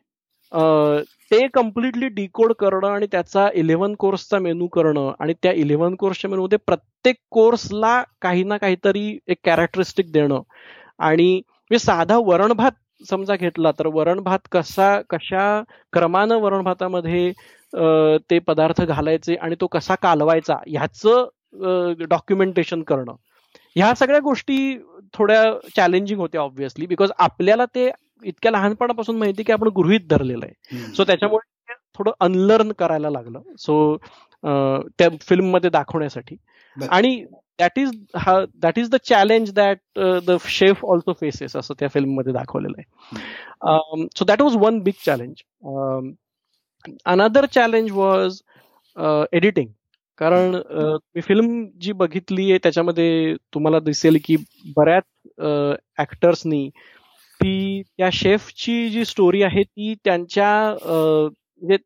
[0.52, 6.58] ते कम्प्लिटली डिकोड करणं आणि त्याचा इलेव्हन कोर्सचा मेनू करणं आणि त्या इलेव्हन कोर्सच्या मेनूमध्ये
[6.66, 10.40] प्रत्येक कोर्सला काही ना काहीतरी एक कॅरेक्टरिस्टिक देणं.
[10.98, 12.72] आणि मी साधा वरणभात
[13.08, 17.30] समजा घेतला तर वरणभात कसा कशा क्रमानं वरणभातामध्ये
[18.30, 23.14] ते पदार्थ घालायचे आणि तो कसा कालवायचा ह्याचं डॉक्युमेंटेशन करणं.
[23.76, 24.76] ह्या सगळ्या गोष्टी
[25.14, 25.42] थोड्या
[25.76, 27.90] चॅलेंजिंग होत्या ऑब्व्हियसली बिकॉज आपल्याला ते
[28.22, 30.92] इतक्या लहानपणापासून माहिती की आपण गृहित धरलेलं आहे.
[30.94, 33.40] सो त्याच्यामुळे थोडं अनलर्न करायला लागलं.
[33.58, 33.96] सो
[34.98, 36.36] त्या फिल्ममध्ये दाखवण्यासाठी
[36.76, 37.24] आणि
[37.58, 39.78] दॅट इज हा that is the challenge that
[40.26, 44.06] the chef also faces असं त्या फिल्ममध्ये दाखवलेलं आहे.
[44.16, 45.42] So that was one big challenge
[47.06, 48.40] another challenge was
[49.32, 49.68] editing
[50.18, 50.54] कारण
[51.14, 54.36] मी फिल्म जी बघितली आहे त्याच्यामध्ये तुम्हाला दिसेल की
[54.76, 55.40] बऱ्याच
[55.98, 56.68] ऍक्टर्सनी
[57.46, 60.76] ती त्या शेफची जी स्टोरी आहे ती त्यांच्या
[61.62, 61.76] म्हणजे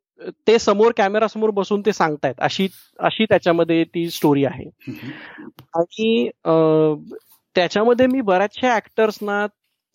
[0.47, 2.33] ते समोर कॅमेरा समोर बसून ते सांगतायत.
[2.37, 2.67] अशी
[2.99, 4.69] अशी त्याच्यामध्ये ती स्टोरी आहे.
[5.73, 6.29] आणि
[7.55, 9.45] त्याच्यामध्ये मी बऱ्याचशा ऍक्टर्सना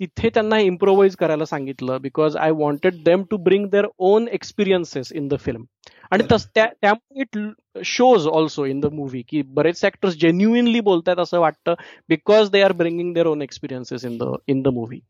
[0.01, 5.29] तिथे त्यांना इम्प्रोवाइज करायला सांगितलं because I wanted them to bring their own experiences in
[5.29, 5.65] the film
[6.11, 7.39] आणि तस त्यामुळे it
[7.85, 11.75] shows also in the movie की बरेचसे ऍक्टर्स जेन्युइनली बोलतात असं वाटतं
[12.09, 15.01] because they are bringing their own experiences in the in the movie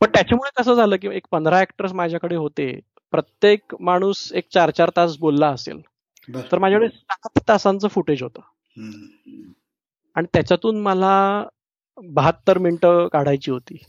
[0.00, 4.90] पण त्याच्यामुळे कसं झालं की एक पंधरा ऍक्टर्स माझ्याकडे होते प्रत्येक माणूस एक चार चार
[4.96, 5.80] तास बोलला असेल
[6.50, 8.40] तर माझ्याकडे सात तासांचं फुटेज होतं.
[10.14, 11.44] आणि त्याच्यातून मला
[12.04, 13.84] बहात्तर मिनिटं काढायची होती.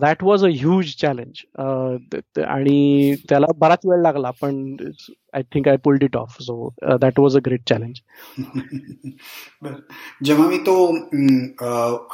[0.00, 1.44] That was a huge challenge
[2.42, 4.76] आणि त्याला बराच वेळ लागला पण
[5.36, 6.30] I think I it off.
[6.30, 8.00] So so that was a great challenge
[10.22, 10.92] जेव्हा मी तो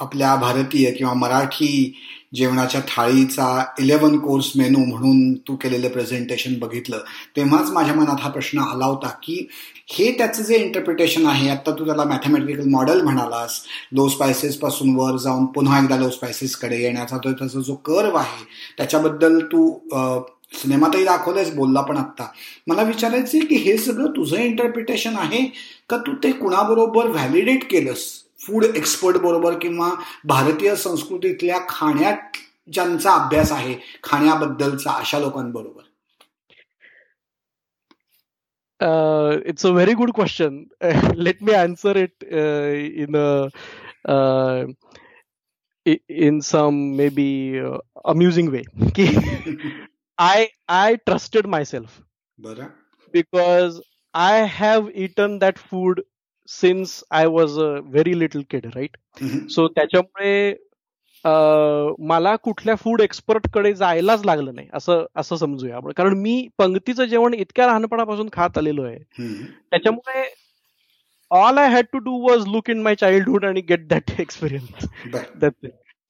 [0.01, 1.95] आपल्या भारतीय किंवा मराठी
[2.35, 6.99] जेवणाच्या थाळीचा इलेव्हन कोर्स मेनू म्हणून तू केलेलं प्रेझेंटेशन बघितलं
[7.37, 9.49] तेव्हाच माझ्या मनात हा प्रश्न आला होता की
[9.89, 15.47] हे त्याचं जे इंटरप्रिटेशन आहे आता तू त्याला मॅथमॅटिकल मॉडेल म्हणालास लो स्पायसेसपासून वर जाऊन
[15.47, 18.45] पुन्हा एकदा लो स्पायसेसकडे येण्याचा तो त्याचा जो कर्व आहे
[18.79, 19.81] त्याच्याबद्दल तू
[20.53, 22.27] सिनेमातही दाखवलंयस बोलला पण आत्ता.
[22.69, 25.45] मला विचारायचं की हे सगळं तुझं इंटरप्रिटेशन आहे
[25.91, 28.05] का तू ते कुणाबरोबर व्हॅलिडेट केलंस?
[28.41, 29.91] फूड एक्सपर्ट बरोबर किंवा
[30.25, 32.37] भारतीय संस्कृतीतल्या खाण्यात
[32.73, 35.81] ज्यांचा अभ्यास आहे खाण्याबद्दलचा अशा लोकांबरोबर?
[39.47, 40.63] It's a very good question
[41.17, 43.17] let me answer it in
[46.09, 47.59] in some maybe
[48.05, 48.63] amusing way
[48.97, 49.07] की
[50.19, 52.01] I I trusted myself
[53.15, 53.81] because
[54.15, 56.01] I have eaten that food
[56.49, 58.97] since I was a very little kid right
[59.51, 60.55] so त्याच्यामुळे
[62.09, 65.93] मला कुठल्या food एक्सपर्टकडे जायलाच लागलं नाही असं असं समजूया आपण.
[65.93, 68.99] कारण मी पंक्तीचं जेवण इतक्या लहानपणापासून खात आलेलो आहे.
[69.71, 70.25] त्याच्यामुळे
[71.31, 74.87] all I had to do was look in my childhood आणि get that experience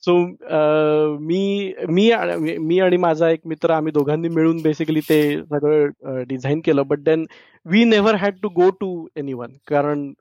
[0.05, 2.11] so uh, मी मी
[2.59, 6.83] मी आणि माझा एक मित्र आम्ही दोघांनी मिळून बेसिकली ते सगळं uh, डिझाईन केलं.
[6.83, 7.25] But then
[7.67, 10.13] we never had to go to anyone कारण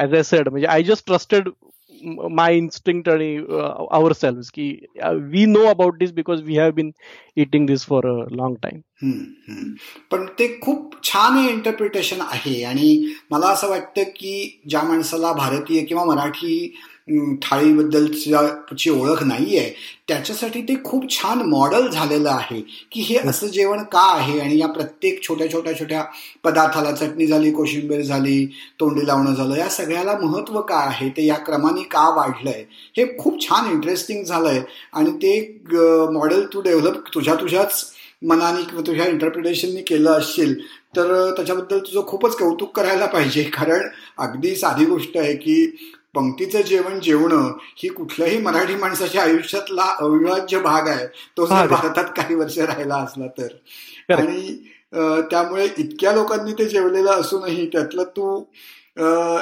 [0.00, 1.48] ॲज अ सेड म्हणजे I just trusted
[2.30, 4.68] my instinct आणि uh, आवर सेल्फ की
[5.30, 6.90] we know about this because we have been
[7.36, 8.80] eating this for a long time
[10.10, 12.62] पण ते खूप छान interpretation आहे.
[12.64, 16.74] आणि मला असं वाटतं की ज्या माणसाला भारतीय किंवा मराठी
[17.42, 19.70] थाळीबद्दलची ओळख नाही आहे
[20.08, 22.60] त्याच्यासाठी ते खूप छान मॉडेल झालेलं आहे.
[22.92, 24.38] की हे असं जेवण का आहे?
[24.40, 26.02] आणि या प्रत्येक छोट्या छोट्या छोट्या
[26.44, 28.44] पदार्थाला चटणी झाली कोशिंबीर झाली
[28.80, 31.08] तोंडी लावणं झालं या सगळ्याला महत्त्व का आहे?
[31.08, 32.64] ते या क्रमाने का वाढलंय?
[32.96, 34.62] हे खूप छान इंटरेस्टिंग झालंय.
[34.92, 35.38] आणि ते
[36.12, 37.84] मॉडेल तू डेव्हलप तुझ्या तुझ्याच
[38.22, 40.54] मनाने किंवा तुझ्या इंटरप्रिटेशननी केलं असशील
[40.96, 43.42] तर त्याच्याबद्दल तुझं खूपच कौतुक करायला पाहिजे.
[43.42, 45.64] कारण अगदी साधी गोष्ट आहे की
[46.18, 51.06] पंक्तीचं जेवण जेवणं ही कुठल्याही मराठी माणसाच्या आयुष्यातला अविभाज्य भाग आहे.
[51.36, 53.48] तो जर भारतात काही वर्ष राहिला असला तर.
[54.14, 54.56] आणि
[55.30, 58.42] त्यामुळे इतक्या लोकांनी ते जेवलेलं असूनही त्यातलं तू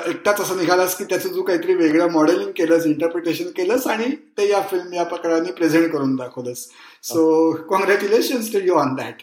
[0.09, 4.61] एकटाच असं निघालास की त्याचं तू काहीतरी वेगळं मॉडेलिंग केलंस इंटरप्रिटेशन केलंस आणि ते या
[4.71, 6.67] फिल्म या प्रकाराने प्रेझेंट करून दाखवलंस.
[7.03, 9.23] So congratulation to you on that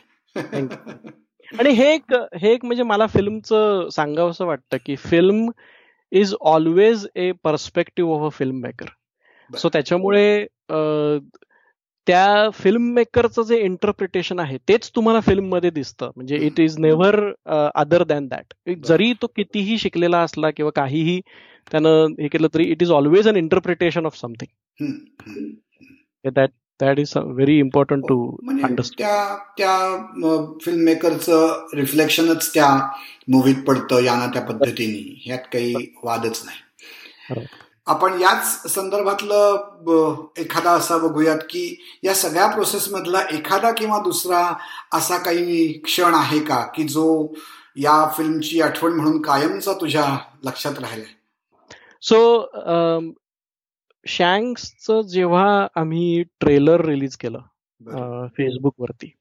[1.60, 5.50] आणि हे एक हे एक म्हणजे मला फिल्मचं सांगावं असं वाटतं की film
[6.14, 8.86] is always a perspective of a film maker
[9.50, 10.46] so त्याच्यामुळे
[12.08, 16.12] त्या फिल्म मेकरचं जे इंटरप्रिटेशन आहे तेच तुम्हाला फिल्ममध्ये दिसतं.
[16.16, 17.20] म्हणजे it is never
[17.76, 18.54] other than that
[18.86, 21.20] जरी तो कितीही शिकलेला असला किंवा काहीही
[21.72, 24.90] त्यानं हे केलं तरी it is always an interpretation of something
[26.26, 26.50] that
[26.82, 28.16] that is very important to
[28.64, 29.08] understand
[29.58, 29.76] त्या
[30.62, 32.70] फिल्म मेकरचं रिफ्लेक्शनच त्या
[33.28, 35.22] मूवीत पडतं याना त्या पद्धतीने.
[35.26, 37.46] ह्यात काही वादच नाही.
[37.86, 41.64] आपण याच संदर्भातलं एखादा असा बघूयात की
[42.04, 44.44] या सगळ्या प्रोसेसमधला एखादा किंवा दुसरा
[44.94, 46.60] असा काही क्षण आहे का?
[46.76, 47.34] की जो
[47.76, 50.06] या फिल्मची आठवण म्हणून कायमचा तुझ्या
[50.44, 51.12] लक्षात राहिलाय?
[52.02, 52.40] सो
[54.06, 59.12] शँक्सचं जेव्हा आम्ही ट्रेलर रिलीज केलं फेसबुक वरती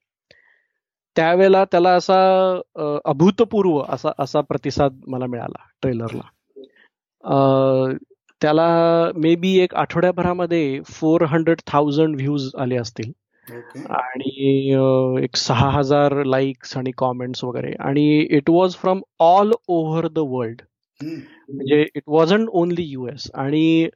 [1.17, 2.19] त्यावेळेला त्याला असा
[3.05, 6.23] अभूतपूर्व असा असा प्रतिसाद मला मिळाला ट्रेलरला.
[8.41, 13.13] त्याला मे बी एक आठवड्याभरामध्ये फोर हंड्रेड थाउजंड व्ह्यूज आले असतील.
[13.91, 17.73] आणि एक सहा हजार लाईक्स आणि कॉमेंट्स वगैरे.
[17.81, 20.63] आणि it was from all over the world
[21.01, 23.89] म्हणजे इट वॉजंट ओनली युएस आणि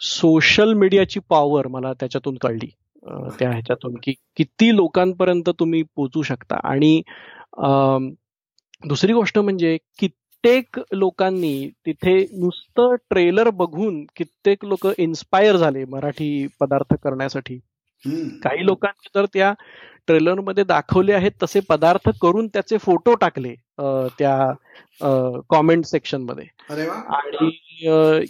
[0.00, 2.70] सोशल मीडियाची पॉवर मला त्याच्यातून कळली.
[3.38, 6.60] त्या ह्याच्यातून की किती लोकांपर्यंत तुम्ही पोचू शकता.
[6.64, 7.00] आणि
[8.88, 16.94] दुसरी गोष्ट म्हणजे कित्येक लोकांनी तिथे नुसतं ट्रेलर बघून कित्येक लोक इन्स्पायर झाले मराठी पदार्थ
[16.94, 17.58] करण्यासाठी.
[18.42, 19.52] काही लोकांनी तर त्या
[20.06, 23.54] ट्रेलरमध्ये दाखवले आहेत तसे पदार्थ करून त्याचे फोटो टाकले.
[24.18, 24.52] त्या
[25.50, 26.44] कॉमेंट सेक्शनमध्ये.
[26.70, 28.24] आणि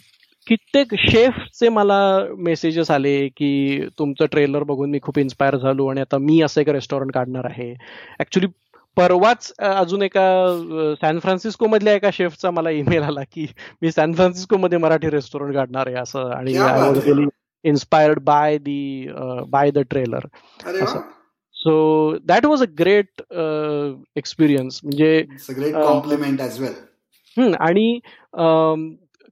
[0.47, 1.99] कित्येक शेफचे मला
[2.39, 6.69] मेसेजेस आले की तुमचं ट्रेलर बघून मी खूप इन्स्पायर झालो आणि आता मी असं एक
[6.69, 7.73] रेस्टॉरंट काढणार आहे.
[8.21, 8.49] ऍक्च्युली
[8.97, 13.47] परवाच अजून एका सॅन फ्रान्सिस्को मधल्या एका शेफचा मला ईमेल आला की
[13.83, 16.31] मी सॅन फ्रान्सिस्को मध्ये मराठी रेस्टॉरंट काढणार आहे असं.
[16.31, 17.27] आणि I was really
[17.65, 19.09] inspired by the
[19.51, 20.27] by the trailer
[20.83, 20.99] असं.
[21.59, 23.23] So that was a great
[24.16, 25.25] experience म्हणजे
[27.61, 27.99] आणि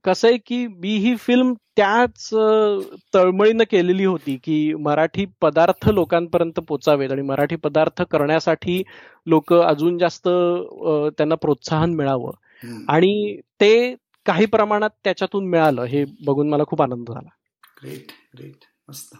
[0.03, 2.29] कसं आहे की मी ही फिल्म त्याच
[3.13, 8.83] तळमळीनं केलेली होती की मराठी पदार्थ लोकांपर्यंत पोचावेत आणि मराठी पदार्थ करण्यासाठी
[9.25, 10.27] लोक अजून जास्त
[11.17, 12.31] त्यांना प्रोत्साहन मिळावं.
[12.87, 17.29] आणि ते काही प्रमाणात त्याच्यातून मिळालं हे बघून मला खूप आनंद झाला.
[17.83, 19.15] ग्रेट ग्रेट मस्त.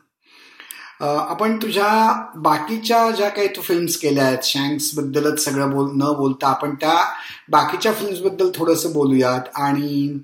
[1.02, 6.48] आपण तुझ्या बाकीच्या ज्या काही तू फिल्म्स केल्या आहेत शँक्स बद्दलच सगळं बोल न बोलता
[6.48, 6.96] आपण त्या
[7.52, 9.42] बाकीच्या फिल्म्सबद्दल थोडस बोलूयात.
[9.56, 10.20] आणि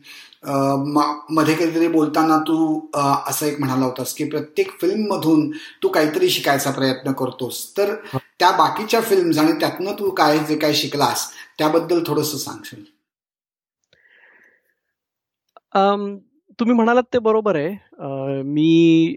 [1.29, 5.49] मध्ये कधीतरी बोलताना तू असं एक म्हणाला होतास की प्रत्येक फिल्म मधून
[5.83, 7.65] तू काहीतरी शिकायचा प्रयत्न करतोस.
[7.77, 7.93] तर
[8.39, 12.83] त्या बाकीच्या फिल्म्स आणि त्यातनं तू काय जे काय शिकलास त्याबद्दल थोडस सांगशील.
[16.59, 18.41] तुम्ही म्हणालात ते बरोबर आहे.
[18.43, 19.15] मी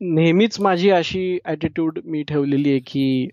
[0.00, 3.28] नेहमीच माझी अशी ऍटिट्यूड मी ठेवलेली आहे की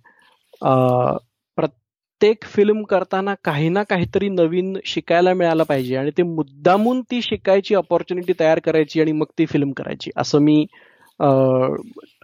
[1.58, 7.76] प्रत्येक फिल्म करताना काही ना काहीतरी नवीन शिकायला मिळालं पाहिजे आणि ते मुद्दामून ती शिकायची
[7.76, 10.12] ऑपॉर्च्युनिटी तयार करायची आणि मग ती फिल्म करायची.
[10.18, 10.66] असं मी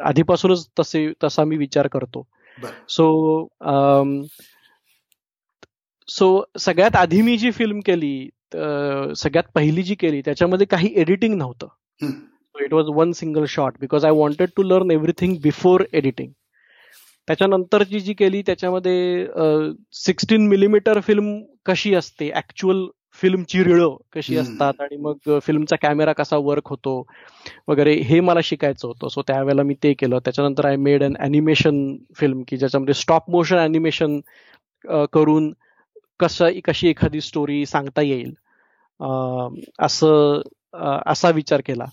[0.06, 2.28] आधीपासूनच तसे तसा मी विचार करतो.
[2.90, 3.48] सो
[6.08, 8.30] सो सगळ्यात आधी मी जी फिल्म केली
[9.18, 11.68] सगळ्यात पहिली जी केली त्याच्यामध्ये काही एडिटिंग नव्हतं.
[12.56, 16.32] It was one single shot because I wanted to learn everything before editing
[17.28, 19.26] त्याच्यानंतरची जी केली त्याच्यामध्ये
[19.96, 22.30] सिक्स्टीन मिलीमीटर फिल्म कशी असते?
[22.36, 22.86] ऍक्च्युअल
[23.22, 24.82] फिल्मची रिळ कशी असतात?
[24.82, 27.02] आणि मग फिल्मचा कॅमेरा कसा वर्क होतो?
[27.68, 29.08] वगैरे हे मला शिकायचं होतं.
[29.08, 30.20] सो त्यावेळेला मी ते केलं.
[30.26, 34.20] त्याच्यानंतर I made an animation film की ज्याच्यामध्ये स्टॉप मोशन अॅनिमेशन
[35.14, 35.54] करून
[36.20, 38.34] कसं कशी एखादी स्टोरी सांगता येईल.
[39.80, 40.42] असं
[41.06, 41.86] असा विचार केला.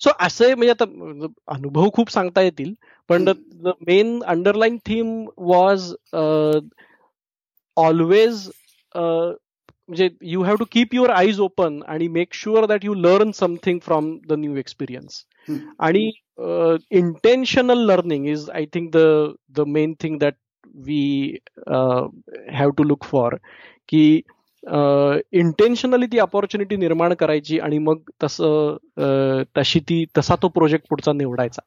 [0.00, 0.84] सो असं म्हणजे आता
[1.46, 2.72] अनुभव खूप सांगता येतील
[3.08, 5.92] पण the main underline theme was
[7.76, 8.48] always
[8.94, 13.78] म्हणजे you have to keep your eyes open आणि make sure that you learn something
[13.78, 15.24] from the new experience
[15.78, 16.10] आणि
[16.90, 18.98] intentional learning is I think the
[19.50, 20.34] the main thing that
[20.86, 21.36] we
[22.54, 23.36] have to look for
[23.88, 24.20] की
[25.32, 28.76] intentionally ती opportunity निर्माण करायची आणि मग तसं
[29.58, 31.62] तशी ती तसा तो प्रोजेक्ट पुढचा निवडायचा.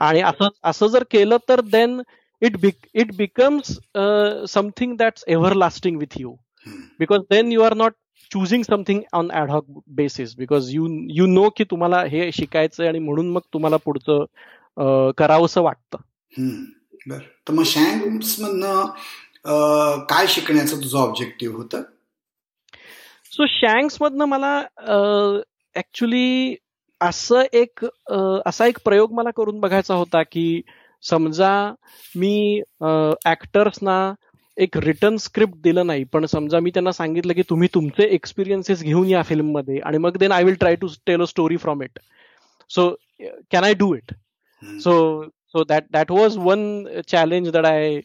[0.00, 2.00] आणि असं असं जर केलं तर then
[2.42, 3.78] it bec it becomes
[4.48, 6.34] something that's ever lasting with you
[6.98, 7.92] because then you are not
[8.30, 13.30] choosing something on ad hoc basis because you you know की तुम्हाला हे शिकायचंय आणि म्हणून
[13.30, 15.98] मग तुम्हाला पुढचं करावंसं वाटतं.
[17.08, 17.18] बर.
[17.48, 21.82] तर मग शँक्स मधनं काय शिकण्याचं तुझं ऑब्जेक्टिव्ह होतं?
[23.32, 24.56] सो शँक्स मधनं मला
[25.76, 26.54] ऍक्च्युली
[27.00, 27.84] असं एक
[28.46, 30.60] असा एक प्रयोग मला करून बघायचा होता की
[31.02, 31.52] समजा
[32.16, 32.60] मी
[33.26, 34.14] ऍक्टर्सना
[34.56, 39.08] एक रिटर्न स्क्रिप्ट दिलं नाही पण समजा मी त्यांना सांगितलं की तुम्ही तुमचे एक्सपिरियन्सेस घेऊन
[39.08, 41.98] या फिल्ममध्ये आणि मग then I will try to tell a story from it
[42.70, 42.90] so
[43.52, 44.12] can I do it
[44.80, 48.00] so so that that was one challenge that I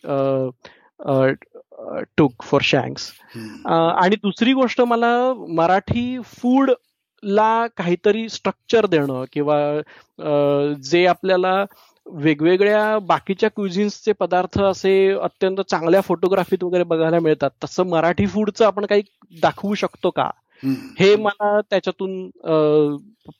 [2.17, 3.11] took for Shanks
[3.75, 6.71] आणि दुसरी गोष्ट मला मराठी फूड
[7.23, 9.81] ला काहीतरी स्ट्रक्चर देणं किंवा
[10.83, 11.65] जे आपल्याला
[12.05, 17.49] वेगवेगळ्या बाकीच्या क्युझिन्सचे पदार्थ असे अत्यंत चांगल्या फोटोग्राफीत वगैरे बघायला मिळतात.
[17.63, 19.01] तसं मराठी फूडचं आपण काही
[19.41, 20.29] दाखवू शकतो का?
[20.99, 22.29] हे मला त्याच्यातून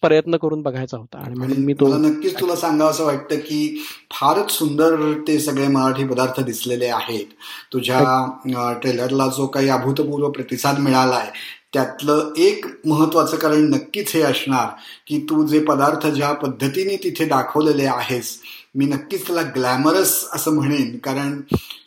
[0.01, 4.51] प्रयत्न करून बघायचा होता आणि म्हणून मी तो नक्कीच तुला सांगावं असं वाटतं की फारच
[4.51, 4.95] सुंदर
[5.28, 7.26] ते सगळे मराठी पदार्थ दिसलेले आहेत.
[7.74, 11.30] तुझ्या ट्रेलरला जो काही अभूतपूर्व प्रतिसाद मिळालाय
[11.74, 14.68] त्यातलं एक महत्वाचं कारण नक्कीच हे असणार
[15.07, 18.38] की तू जे पदार्थ ज्या पद्धतीने तिथे दाखवलेले आहेस
[18.76, 20.97] मी नक्कीच त्याला ग्लॅमरस असं म्हणेन.
[20.97, 21.41] कारण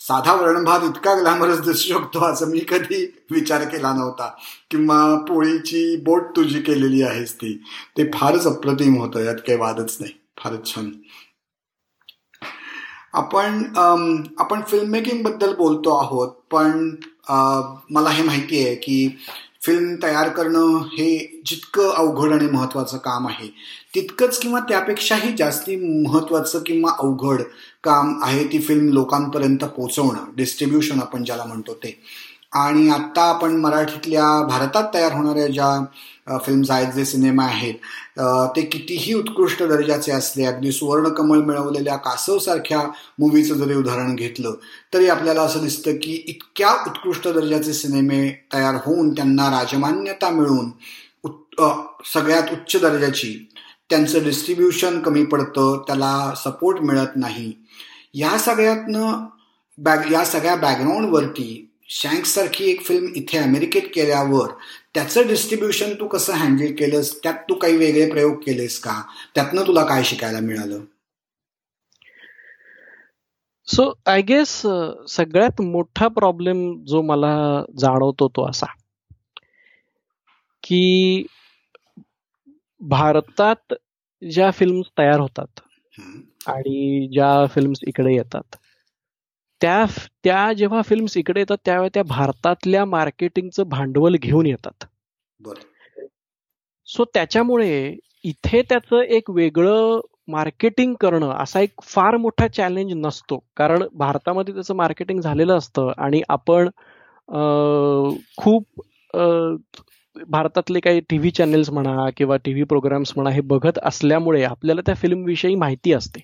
[0.08, 4.28] साधा वर्णभात इतका ग्लॅमरस दिसू शकतो असं मी कधी विचार केला नव्हता.
[4.70, 4.98] किंवा
[5.28, 7.52] पोळीची बोट तुझी केलेली आहेस ती
[7.98, 10.12] ते फारच अप्रतिम होतं यात काही वादच नाही.
[10.38, 10.90] फारच छान.
[13.12, 13.62] आपण
[14.38, 16.88] आपण फिल्म मेकिंगबद्दल बोलतो आहोत पण
[17.90, 19.08] मला हे माहिती आहे की
[19.62, 23.48] फिल्म तयार करणं हे जितकं अवघड आणि महत्वाचं काम आहे
[23.94, 25.76] तितकंच किंवा त्यापेक्षाही जास्ती
[26.06, 27.42] महत्वाचं किंवा अवघड
[27.84, 31.98] काम आहे ती फिल्म लोकांपर्यंत पोहोचवणं डिस्ट्रीब्युशन आपण ज्याला म्हणतो ते.
[32.52, 37.74] आणि आत्ता आपण मराठीतल्या भारतात तयार होणाऱ्या ज्या फिल्म्स आहेत जे सिनेमा आहेत
[38.56, 42.80] ते कितीही उत्कृष्ट दर्जाचे असले अगदी सुवर्णकमळ मिळवलेल्या कासवसारख्या
[43.18, 44.54] मूवीचं जरी उदाहरण घेतलं
[44.94, 50.70] तरी आपल्याला असं दिसतं की इतक्या उत्कृष्ट दर्जाचे सिनेमे तयार होऊन त्यांना राजमान्यता मिळून
[52.14, 53.48] सगळ्यात उच्च दर्जाची
[53.90, 57.52] त्यांचं डिस्ट्रीब्युशन कमी पडतं त्याला सपोर्ट मिळत नाही.
[58.14, 59.26] या सगळ्यातनं
[59.78, 64.50] बॅग या सगळ्या बॅकग्राऊंडवरती शँक्ससारखी एक फिल्म इथे अमेरिकेत केल्यावर
[64.94, 69.02] त्याचं डिस्ट्रीब्युशन तू कसं हँडल केलंस त्यात तू काही वेगळे प्रयोग केलेस का?
[69.34, 70.80] त्यातनं तुला काय शिकायला मिळालं?
[73.68, 74.50] सो आय गेस
[75.08, 77.34] सगळ्यात मोठा प्रॉब्लेम जो मला
[77.78, 78.66] जाणवतो तो असा
[80.62, 81.26] की
[82.80, 83.74] भारतात
[84.22, 85.60] ज्या फिल्म्स तयार होतात
[86.46, 88.56] आणि ज्या फिल्म्स इकडे येतात
[89.60, 89.84] त्या
[90.24, 94.84] त्या जेव्हा फिल्म्स इकडे येतात त्यावेळी त्या भारतातल्या मार्केटिंगचं भांडवल घेऊन येतात.
[96.86, 103.38] सो त्याच्यामुळे इथे त्याचं एक वेगळं मार्केटिंग करणं असा एक फार मोठा चॅलेंज नसतो.
[103.56, 106.68] कारण भारतामध्ये त्याचं मार्केटिंग झालेलं असतं आणि आपण
[108.38, 108.82] खूप
[110.26, 115.24] भारतातले काही टीव्ही चॅनेल्स म्हणा किंवा टीव्ही प्रोग्राम्स म्हणा हे बघत असल्यामुळे आपल्याला त्या फिल्म
[115.24, 116.20] विषयी माहिती असते.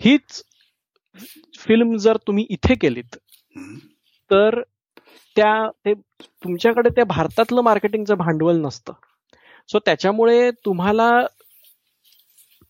[0.00, 0.42] हीच
[1.58, 3.16] फिल्म जर तुम्ही इथे केलीत
[4.30, 4.60] तर
[5.36, 5.94] त्या ते
[6.44, 8.92] तुमच्याकडे त्या भारतातलं मार्केटिंगचं भांडवल नसतं.
[9.68, 11.10] सो त्याच्यामुळे तुम्हाला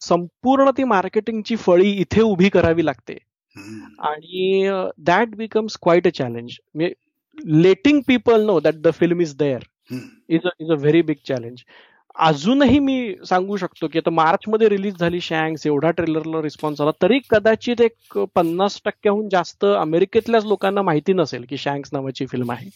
[0.01, 3.17] संपूर्ण ती मार्केटिंगची फळी इथे उभी करावी लागते.
[3.99, 4.69] आणि
[4.99, 6.93] that becomes quite a challenge म्हणजे
[7.47, 9.65] letting people know that the film is there
[10.29, 11.63] is is a very big challenge
[12.17, 16.91] अजूनही मी सांगू शकतो की आता मार्च मध्ये रिलीज झाली शँक्स एवढा ट्रेलरला रिस्पॉन्स आला
[17.03, 22.71] तरी कदाचित एक पन्नास टक्क्याहून जास्त अमेरिकेतल्याच लोकांना माहिती नसेल की शँक्स नावाची फिल्म आहे.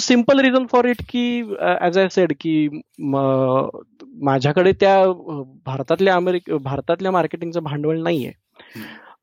[0.00, 1.42] सिंपल रिझन फॉर इट की
[1.80, 2.68] ऍज आय सेड की
[3.00, 4.96] माझ्याकडे त्या
[5.66, 8.32] भारतातल्या अमेरिक भारतातल्या मार्केटिंगचं भांडवल नाहीये.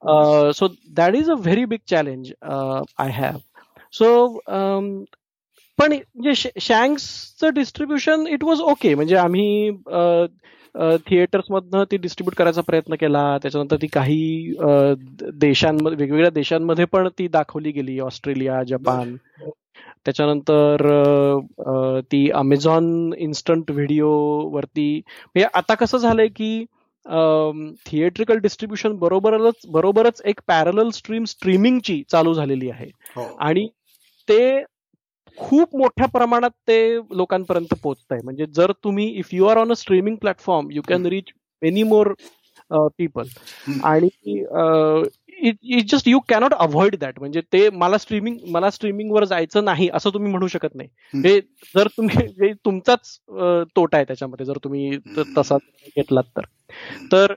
[0.08, 0.68] Uh, so
[1.00, 2.32] a is a very big challenge
[2.98, 3.38] I So
[3.94, 4.40] so
[5.80, 10.28] पण म्हणजे शँक्सचं डिस्ट्रीब्युशन इट वॉज ओके म्हणजे आम्ही uh,
[10.76, 13.38] uh, थिएटर्समधनं ती डिस्ट्रीब्यूट करायचा प्रयत्न केला.
[13.38, 14.54] त्याच्यानंतर ती काही
[15.34, 18.00] देशांमध्ये वेगवेगळ्या देशांमध्ये पण ती दाखवली गेली.
[18.00, 19.16] Australia Japan.
[20.06, 20.88] त्याच्यानंतर
[22.12, 24.10] ती अमेझॉन इन्स्टंट व्हिडिओ
[24.50, 25.02] वरती.
[25.26, 26.66] म्हणजे आता कसं झालंय की
[27.86, 32.90] थिएट्रिकल डिस्ट्रीब्युशन बरोबरच बरोबरच एक पॅरल स्ट्रीम स्ट्रीमिंगची चालू झालेली आहे.
[33.16, 33.24] हो.
[33.40, 33.68] आणि
[34.28, 34.64] ते
[35.38, 39.76] खूप मोठ्या प्रमाणात ते लोकांपर्यंत पोहोचत आहे म्हणजे जर तुम्ही if you are on a
[39.76, 41.32] streaming platform you can reach
[41.62, 42.14] many more
[42.72, 43.28] people
[43.84, 44.08] आणि
[45.42, 50.10] it just you cannot avoid that म्हणजे ते मला स्ट्रीमिंग मला स्ट्रीमिंगवर जायचं नाही असं
[50.10, 50.90] तुम्ही म्हणू शकत नाही.
[51.24, 51.40] हे
[51.76, 53.18] जर तुम्ही तुमचाच
[53.76, 54.98] तोटा आहे त्याच्यामध्ये जर तुम्ही
[55.38, 56.42] तसा घेतलात तर.
[57.12, 57.34] तर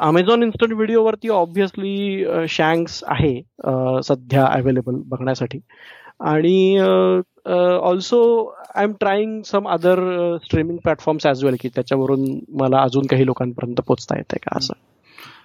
[0.00, 3.34] अमेझॉन इन्स्टंट व्हिडिओवरती ऑब्व्हियसली शँक्स आहे
[4.04, 5.58] सध्या अवेलेबल बघण्यासाठी.
[6.20, 8.22] आणि also
[8.74, 10.00] I am trying some other
[10.44, 12.24] streaming platforms as well की त्याच्यावरून
[12.60, 14.72] मला अजून काही लोकांपर्यंत पोहोचता येते का असं.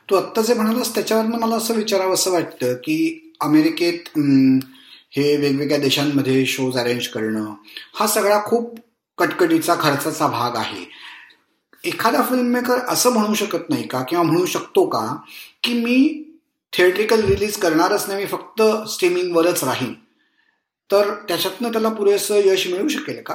[0.09, 4.17] तू आत्ता जे म्हणालास त्याच्यावरनं मला असं विचारावं असं वाटतं की अमेरिकेत
[5.15, 7.51] हे वेगवेगळ्या देशांमध्ये शोज अरेंज करणं
[7.95, 8.79] हा सगळा खूप
[9.17, 10.85] कटकटीचा खर्चाचा भाग आहे.
[11.87, 15.05] एखादा फिल्म मेकर असं म्हणू शकत नाही का किंवा म्हणू शकतो का
[15.63, 16.23] की मी
[16.73, 19.93] थिएट्रिकल रिलीज करणारच नाही मी फक्त स्ट्रीमिंगवरच राहीन?
[20.91, 23.33] तर त्याच्यातनं त्याला पुरेसं यश मिळू शकेल का?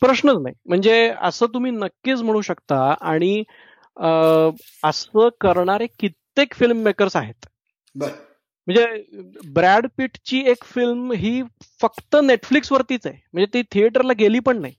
[0.00, 0.54] प्रश्नच नाही.
[0.66, 3.42] म्हणजे असं तुम्ही नक्कीच म्हणू शकता आणि
[4.84, 7.46] असं करणारे कित्येक फिल्म मेकर्स आहेत.
[7.94, 8.10] बर.
[8.66, 8.86] म्हणजे
[9.48, 11.42] ब्रॅड पिटची एक फिल्म ही
[11.80, 13.20] फक्त नेटफ्लिक्स वरतीच आहे.
[13.32, 14.74] म्हणजे ती थिएटरला गेली पण नाही.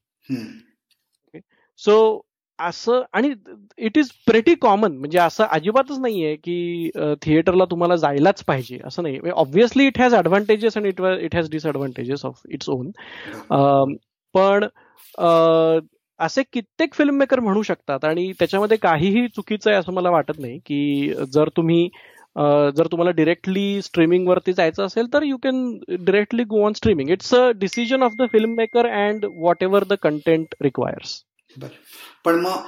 [1.79, 2.21] सो
[2.59, 3.29] असं आणि
[3.77, 6.89] इट इज प्रेटी कॉमन म्हणजे असं अजिबातच नाहीये की
[7.21, 8.79] थिएटरला तुम्हाला जायलाच पाहिजे.
[8.85, 12.91] असं नाही obviously it has advantages and it it has disadvantages of its own
[14.35, 14.67] पण
[16.19, 20.57] असे कित्येक फिल्म मेकर म्हणू शकतात आणि त्याच्यामध्ये काहीही चुकीचं आहे असं मला वाटत नाही
[20.65, 21.87] की जर तुम्ही
[22.75, 25.71] जर तुम्हाला डिरेक्टली स्ट्रीमिंग वरती जायचं असेल तर you can
[26.05, 29.25] directly go on streaming it's a decision of the film maker and
[29.63, 31.21] whatever the content requires
[32.25, 32.65] पण मग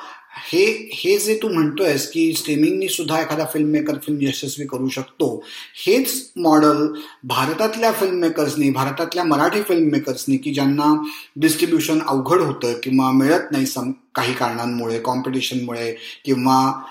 [0.52, 5.44] हे हे जे तू म्हणतोयस की स्ट्रीमिंगनी सुद्धा एखादा फिल्म मेकर फिल्म यशस्वी करू शकतो
[5.86, 11.04] हेच मॉडेल भारतातल्या फिल्म मेकर्सनी भारतातल्या मराठी फिल्म मेकर्सनी की ज्यांना
[11.36, 16.84] डिस्ट्रीब्युशन अवघड होतं किंवा मिळत नाही सम काही कारणांमुळे कॉम्पिटिशनमुळे किंवा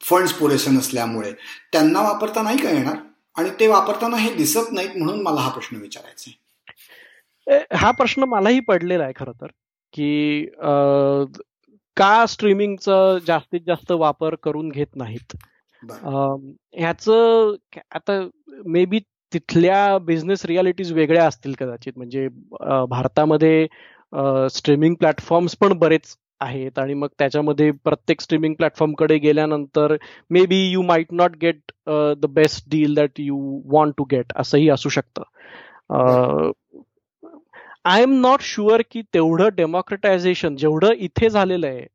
[0.00, 1.32] फंड्स पुरेसे नसल्यामुळे
[1.72, 2.96] त्यांना वापरता नाही का येणार?
[3.38, 7.76] आणि ते वापरताना हे दिसत नाहीत म्हणून मला हा प्रश्न विचारायचा आहे.
[7.76, 9.46] हा प्रश्न मलाही पडलेला आहे खरं तर.
[9.94, 10.46] की
[11.96, 15.36] का स्ट्रीमिंगचा जास्तीत जास्त वापर करून घेत नाहीत?
[16.74, 18.28] ह्याच आता
[18.66, 18.98] मे बी
[19.32, 21.92] तिथल्या बिझनेस रियालिटीज वेगळ्या असतील कदाचित.
[21.96, 22.28] म्हणजे
[22.90, 23.66] भारतामध्ये
[24.50, 29.96] स्ट्रीमिंग प्लॅटफॉर्म्स पण बरेच आहेत आणि मग त्याच्यामध्ये प्रत्येक स्ट्रीमिंग प्लॅटफॉर्मकडे गेल्यानंतर
[30.46, 31.72] maybe you might not get
[32.16, 35.22] the best deal that you want to get असंही असू शकतं.
[37.84, 41.86] आय एम नॉट शुअर की तेवढं डेमोक्रेटायझेशन जेवढं इथे झालेलं आहे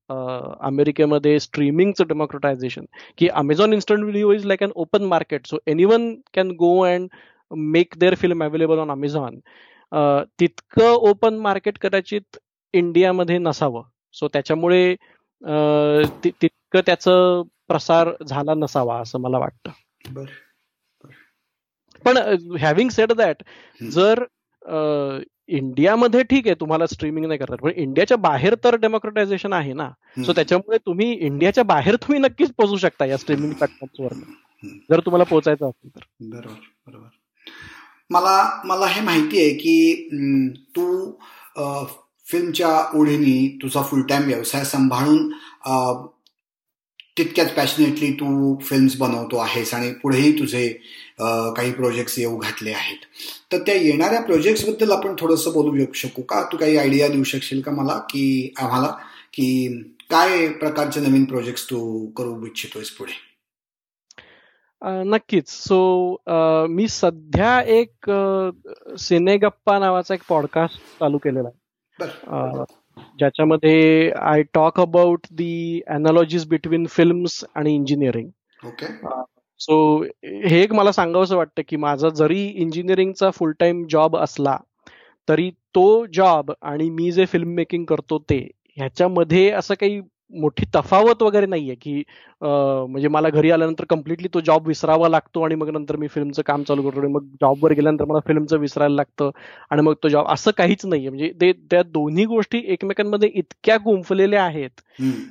[0.67, 2.85] अमेरिकेमध्ये स्ट्रीमिंगचं डेमोक्रेटायझेशन
[3.17, 7.07] की Amazon instant video is like an open market so anyone can go and
[7.51, 9.39] make their film available on Amazon
[10.39, 12.37] तितकं ओपन मार्केट कदाचित
[12.73, 13.83] इंडियामध्ये नसावं.
[14.13, 14.95] सो त्याच्यामुळे
[16.23, 19.71] तितकं त्याचं प्रसार झाला नसावा असं मला वाटतं.
[22.05, 22.17] पण
[22.59, 23.43] हॅव्हिंग सेड दॅट
[23.81, 24.23] जर
[25.49, 29.89] इंडियामध्ये ठीक आहे तुम्हाला स्ट्रीमिंग नाही करतात पण इंडियाच्या बाहेर तर डेमोक्रेटायझेशन आहे ना.
[30.17, 34.13] सो त्याच्यामुळे तुम्ही इंडियाच्या बाहेर तुम्ही नक्कीच पोहोचू शकता या स्ट्रीमिंग प्लॅटफॉर्मवर
[34.89, 36.01] जर तुम्हाला पोहोचायचं असेल तर.
[36.21, 37.07] बरोबर बरोबर.
[38.09, 41.11] मला मला हे माहिती आहे की तू
[42.25, 45.29] फिल्मच्या ओढीने तुझा फुल टाइम व्यवसाय सांभाळून
[47.17, 50.67] तितक्याच पॅशनेटली तू फिल्म्स बनवतो आहेस आणि पुढेही तुझे
[51.55, 52.97] काही प्रोजेक्ट्स येऊ घातले आहेत.
[53.51, 56.41] तर त्या येणाऱ्या प्रोजेक्ट्सबद्दल आपण थोडंसं बोलू शकू का?
[56.51, 57.97] तू काही आयडिया देऊ शकशील का मला?
[58.09, 58.87] की आम्हाला?
[59.33, 59.47] की
[60.09, 63.17] काय प्रकारचे नवीन प्रोजेक्ट्स तू करू इच्छितोयस पुढे?
[65.05, 65.49] नक्कीच.
[65.49, 66.15] सो
[66.69, 68.11] मी सध्या एक
[68.99, 72.63] सिनेगप्पा नावाचा एक पॉडकास्ट चालू केलेला आहे.
[73.19, 78.29] ज्याच्यामध्ये I talk about the analogies between films आणि इंजिनिअरिंग
[78.65, 78.85] ओके
[79.59, 84.57] सो हे एक मला सांगावंसं वाटतं की माझा जरी इंजिनिअरिंगचा फुल टाइम जॉब असला
[85.27, 88.37] तरी तो जॉब आणि मी जे फिल्म मेकिंग करतो ते
[88.77, 89.99] ह्याच्यामध्ये असं काही
[90.33, 91.93] मोठी तफावत वगैरे नाहीये की
[92.41, 96.63] म्हणजे मला घरी आल्यानंतर कम्प्लिटली तो जॉब विसरावा लागतो आणि मग नंतर मी फिल्मचं काम
[96.63, 99.29] चालू करतो आणि मग जॉबवर गेल्यानंतर मला फिल्मचं विसरायला लागतं
[99.71, 101.09] आणि मग तो जॉब असं काहीच नाहीये.
[101.09, 104.81] म्हणजे ते त्या दोन्ही गोष्टी एकमेकांमध्ये इतक्या गुंफलेल्या आहेत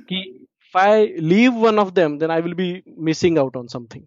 [0.09, 0.23] की
[0.75, 4.05] I leave one of them then I will be missing out on something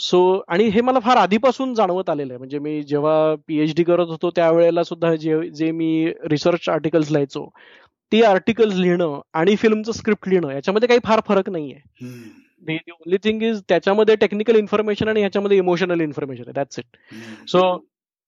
[0.00, 2.38] so आणि हे मला फार आधीपासून जाणवत आलेलं आहे.
[2.38, 7.48] म्हणजे मी जेव्हा पीएच डी करत होतो त्यावेळेला सुद्धा जे जे मी रिसर्च आर्टिकल्स लिहायचो
[8.12, 11.80] ती आर्टिकल्स लिहिणं आणि फिल्मचं स्क्रिप्ट लिहिणं याच्यामध्ये काही फार फरक नाहीये.
[12.92, 16.52] ओनली थिंग इज त्याच्यामध्ये टेक्निकल इन्फॉर्मेशन आणि ह्याच्यामध्ये इमोशनल इन्फॉर्मेशन आहे.
[16.52, 16.96] दॅट्स इट
[17.48, 17.62] सो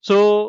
[0.04, 0.46] सो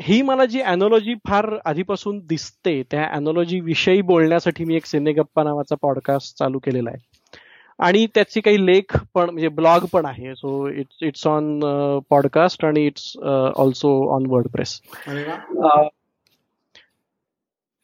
[0.00, 5.76] ही मला जी अॅनॉलॉजी फार आधीपासून दिसते त्या अॅनॉलॉजी विषयी बोलण्यासाठी मी एक सिनेगप्पा नावाचा
[5.82, 7.09] पॉडकास्ट चालू केलेला आहे.
[7.80, 10.34] आणि त्याची काही लेख पण म्हणजे ब्लॉग पण आहे.
[10.34, 11.58] So it's it's on
[12.10, 13.16] podcast आणि it's
[13.56, 14.80] also on WordPress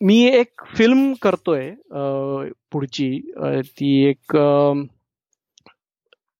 [0.00, 1.70] मी एक फिल्म करतोय
[2.72, 3.10] पुढची.
[3.78, 4.36] ती एक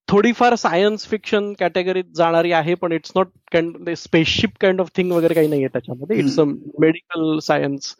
[0.09, 3.57] थोडीफार सायन्स फिक्शन कॅटेगरीत जाणारी आहे पण it's not
[3.97, 6.19] spaceship kind of thing वगैरे काही नाहीये त्याच्यामध्ये.
[6.19, 7.95] इट्स अ मेडिकल सायन्स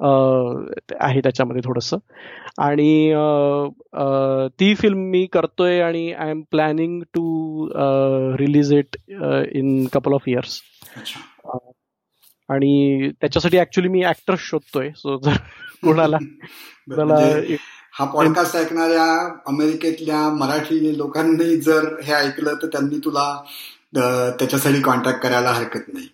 [0.00, 1.92] आहे त्याच्यामध्ये थोडस.
[2.58, 3.12] आणि
[4.60, 7.68] ती फिल्म मी करतोय आणि I am planning to
[8.38, 8.96] release it
[9.52, 10.60] in couple of years
[12.48, 14.90] आणि त्याच्यासाठी ऍक्च्युली मी ऍक्टर शोधतोय.
[14.96, 15.36] सो जर
[15.84, 16.16] कोणाला
[17.98, 19.04] हा पॉडकास्ट ऐकणाऱ्या
[19.46, 23.24] अमेरिकेतल्या मराठी लोकांनी जर हे ऐकलं तर त्यांनी तुला
[24.38, 26.06] त्याच्यासाठी कॉन्टॅक्ट करायला हरकत नाही.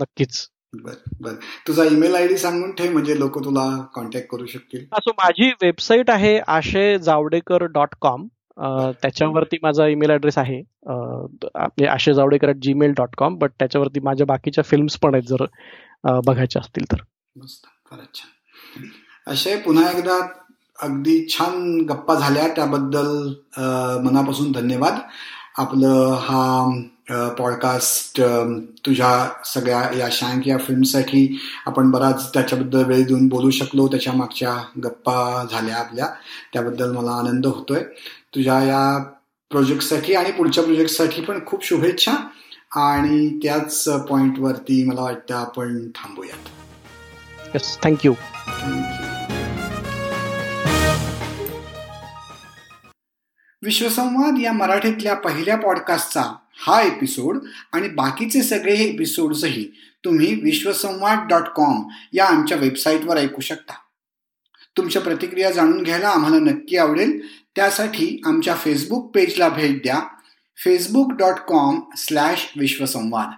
[0.00, 0.46] नक्कीच.
[0.84, 1.32] बर बर.
[1.68, 4.84] तुझा ईमेल आय डी सांगून ठेव म्हणजे लोक तुला कॉन्टॅक्ट करू शकतील.
[4.94, 8.26] सो माझी वेबसाईट आहे आशय जावडेकर डॉट कॉम
[9.02, 10.60] त्याच्यावरती माझा ईमेल ऍड्रेस आहे.
[11.88, 15.44] Ashay Javadekar at Gmail dot com but त्याच्यावरती माझ्या बाकीच्या फिल्म्स पण आहेत जर
[16.26, 16.96] बघायच्या असतील तर.
[17.36, 18.88] खरंच छान.
[19.26, 20.18] असे पुन्हा एकदा
[20.78, 22.46] अगदी छान गप्पा झाल्या.
[22.48, 23.06] त्याबद्दल
[24.04, 24.98] मनापासून धन्यवाद.
[25.58, 26.40] आपलं हा
[27.10, 28.20] पॉडकास्ट
[28.86, 33.88] तुझ्या सगळ्या या शँक या फिल्मसाठी आपण बराच त्याच्याबद्दल वेळ देऊन बोलू शकलो.
[33.88, 36.06] त्याच्या मागच्या गप्पा झाल्या आपल्या.
[36.52, 37.82] त्याबद्दल मला आनंद होतोय.
[38.34, 39.02] तुझ्या या
[39.50, 42.12] प्रोजेक्टसाठी आणि पुढच्या प्रोजेक्टसाठी पण खूप शुभेच्छा.
[42.70, 46.48] आणि त्याच पॉइंटवरती मला वाटतं आपण थांबूयात.
[47.54, 48.12] येस थँक्यू
[53.62, 56.22] विश्वसंवाद या मराठीतल्या पहिल्या पॉडकास्टचा
[56.58, 57.38] हा एपिसोड
[57.72, 59.64] आणि बाकीचे सगळे एपिसोड्सही
[60.04, 63.72] तुम्ही विश्वसंवाद डॉट कॉम या आमच्या वेबसाईटवर ऐकू शकता.
[64.76, 67.26] तुमच्या प्रतिक्रिया जाणून घ्यायला आम्हाला नक्की आवडेल.
[67.56, 70.00] त्यासाठी आमच्या फेसबुक पेजला भेट द्या.
[70.64, 73.28] Facebook dot com slash Vishwasamvad.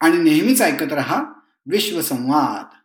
[0.00, 1.24] आणि नेहमीच ऐकत रहा
[1.66, 2.77] विश्वसंवाद.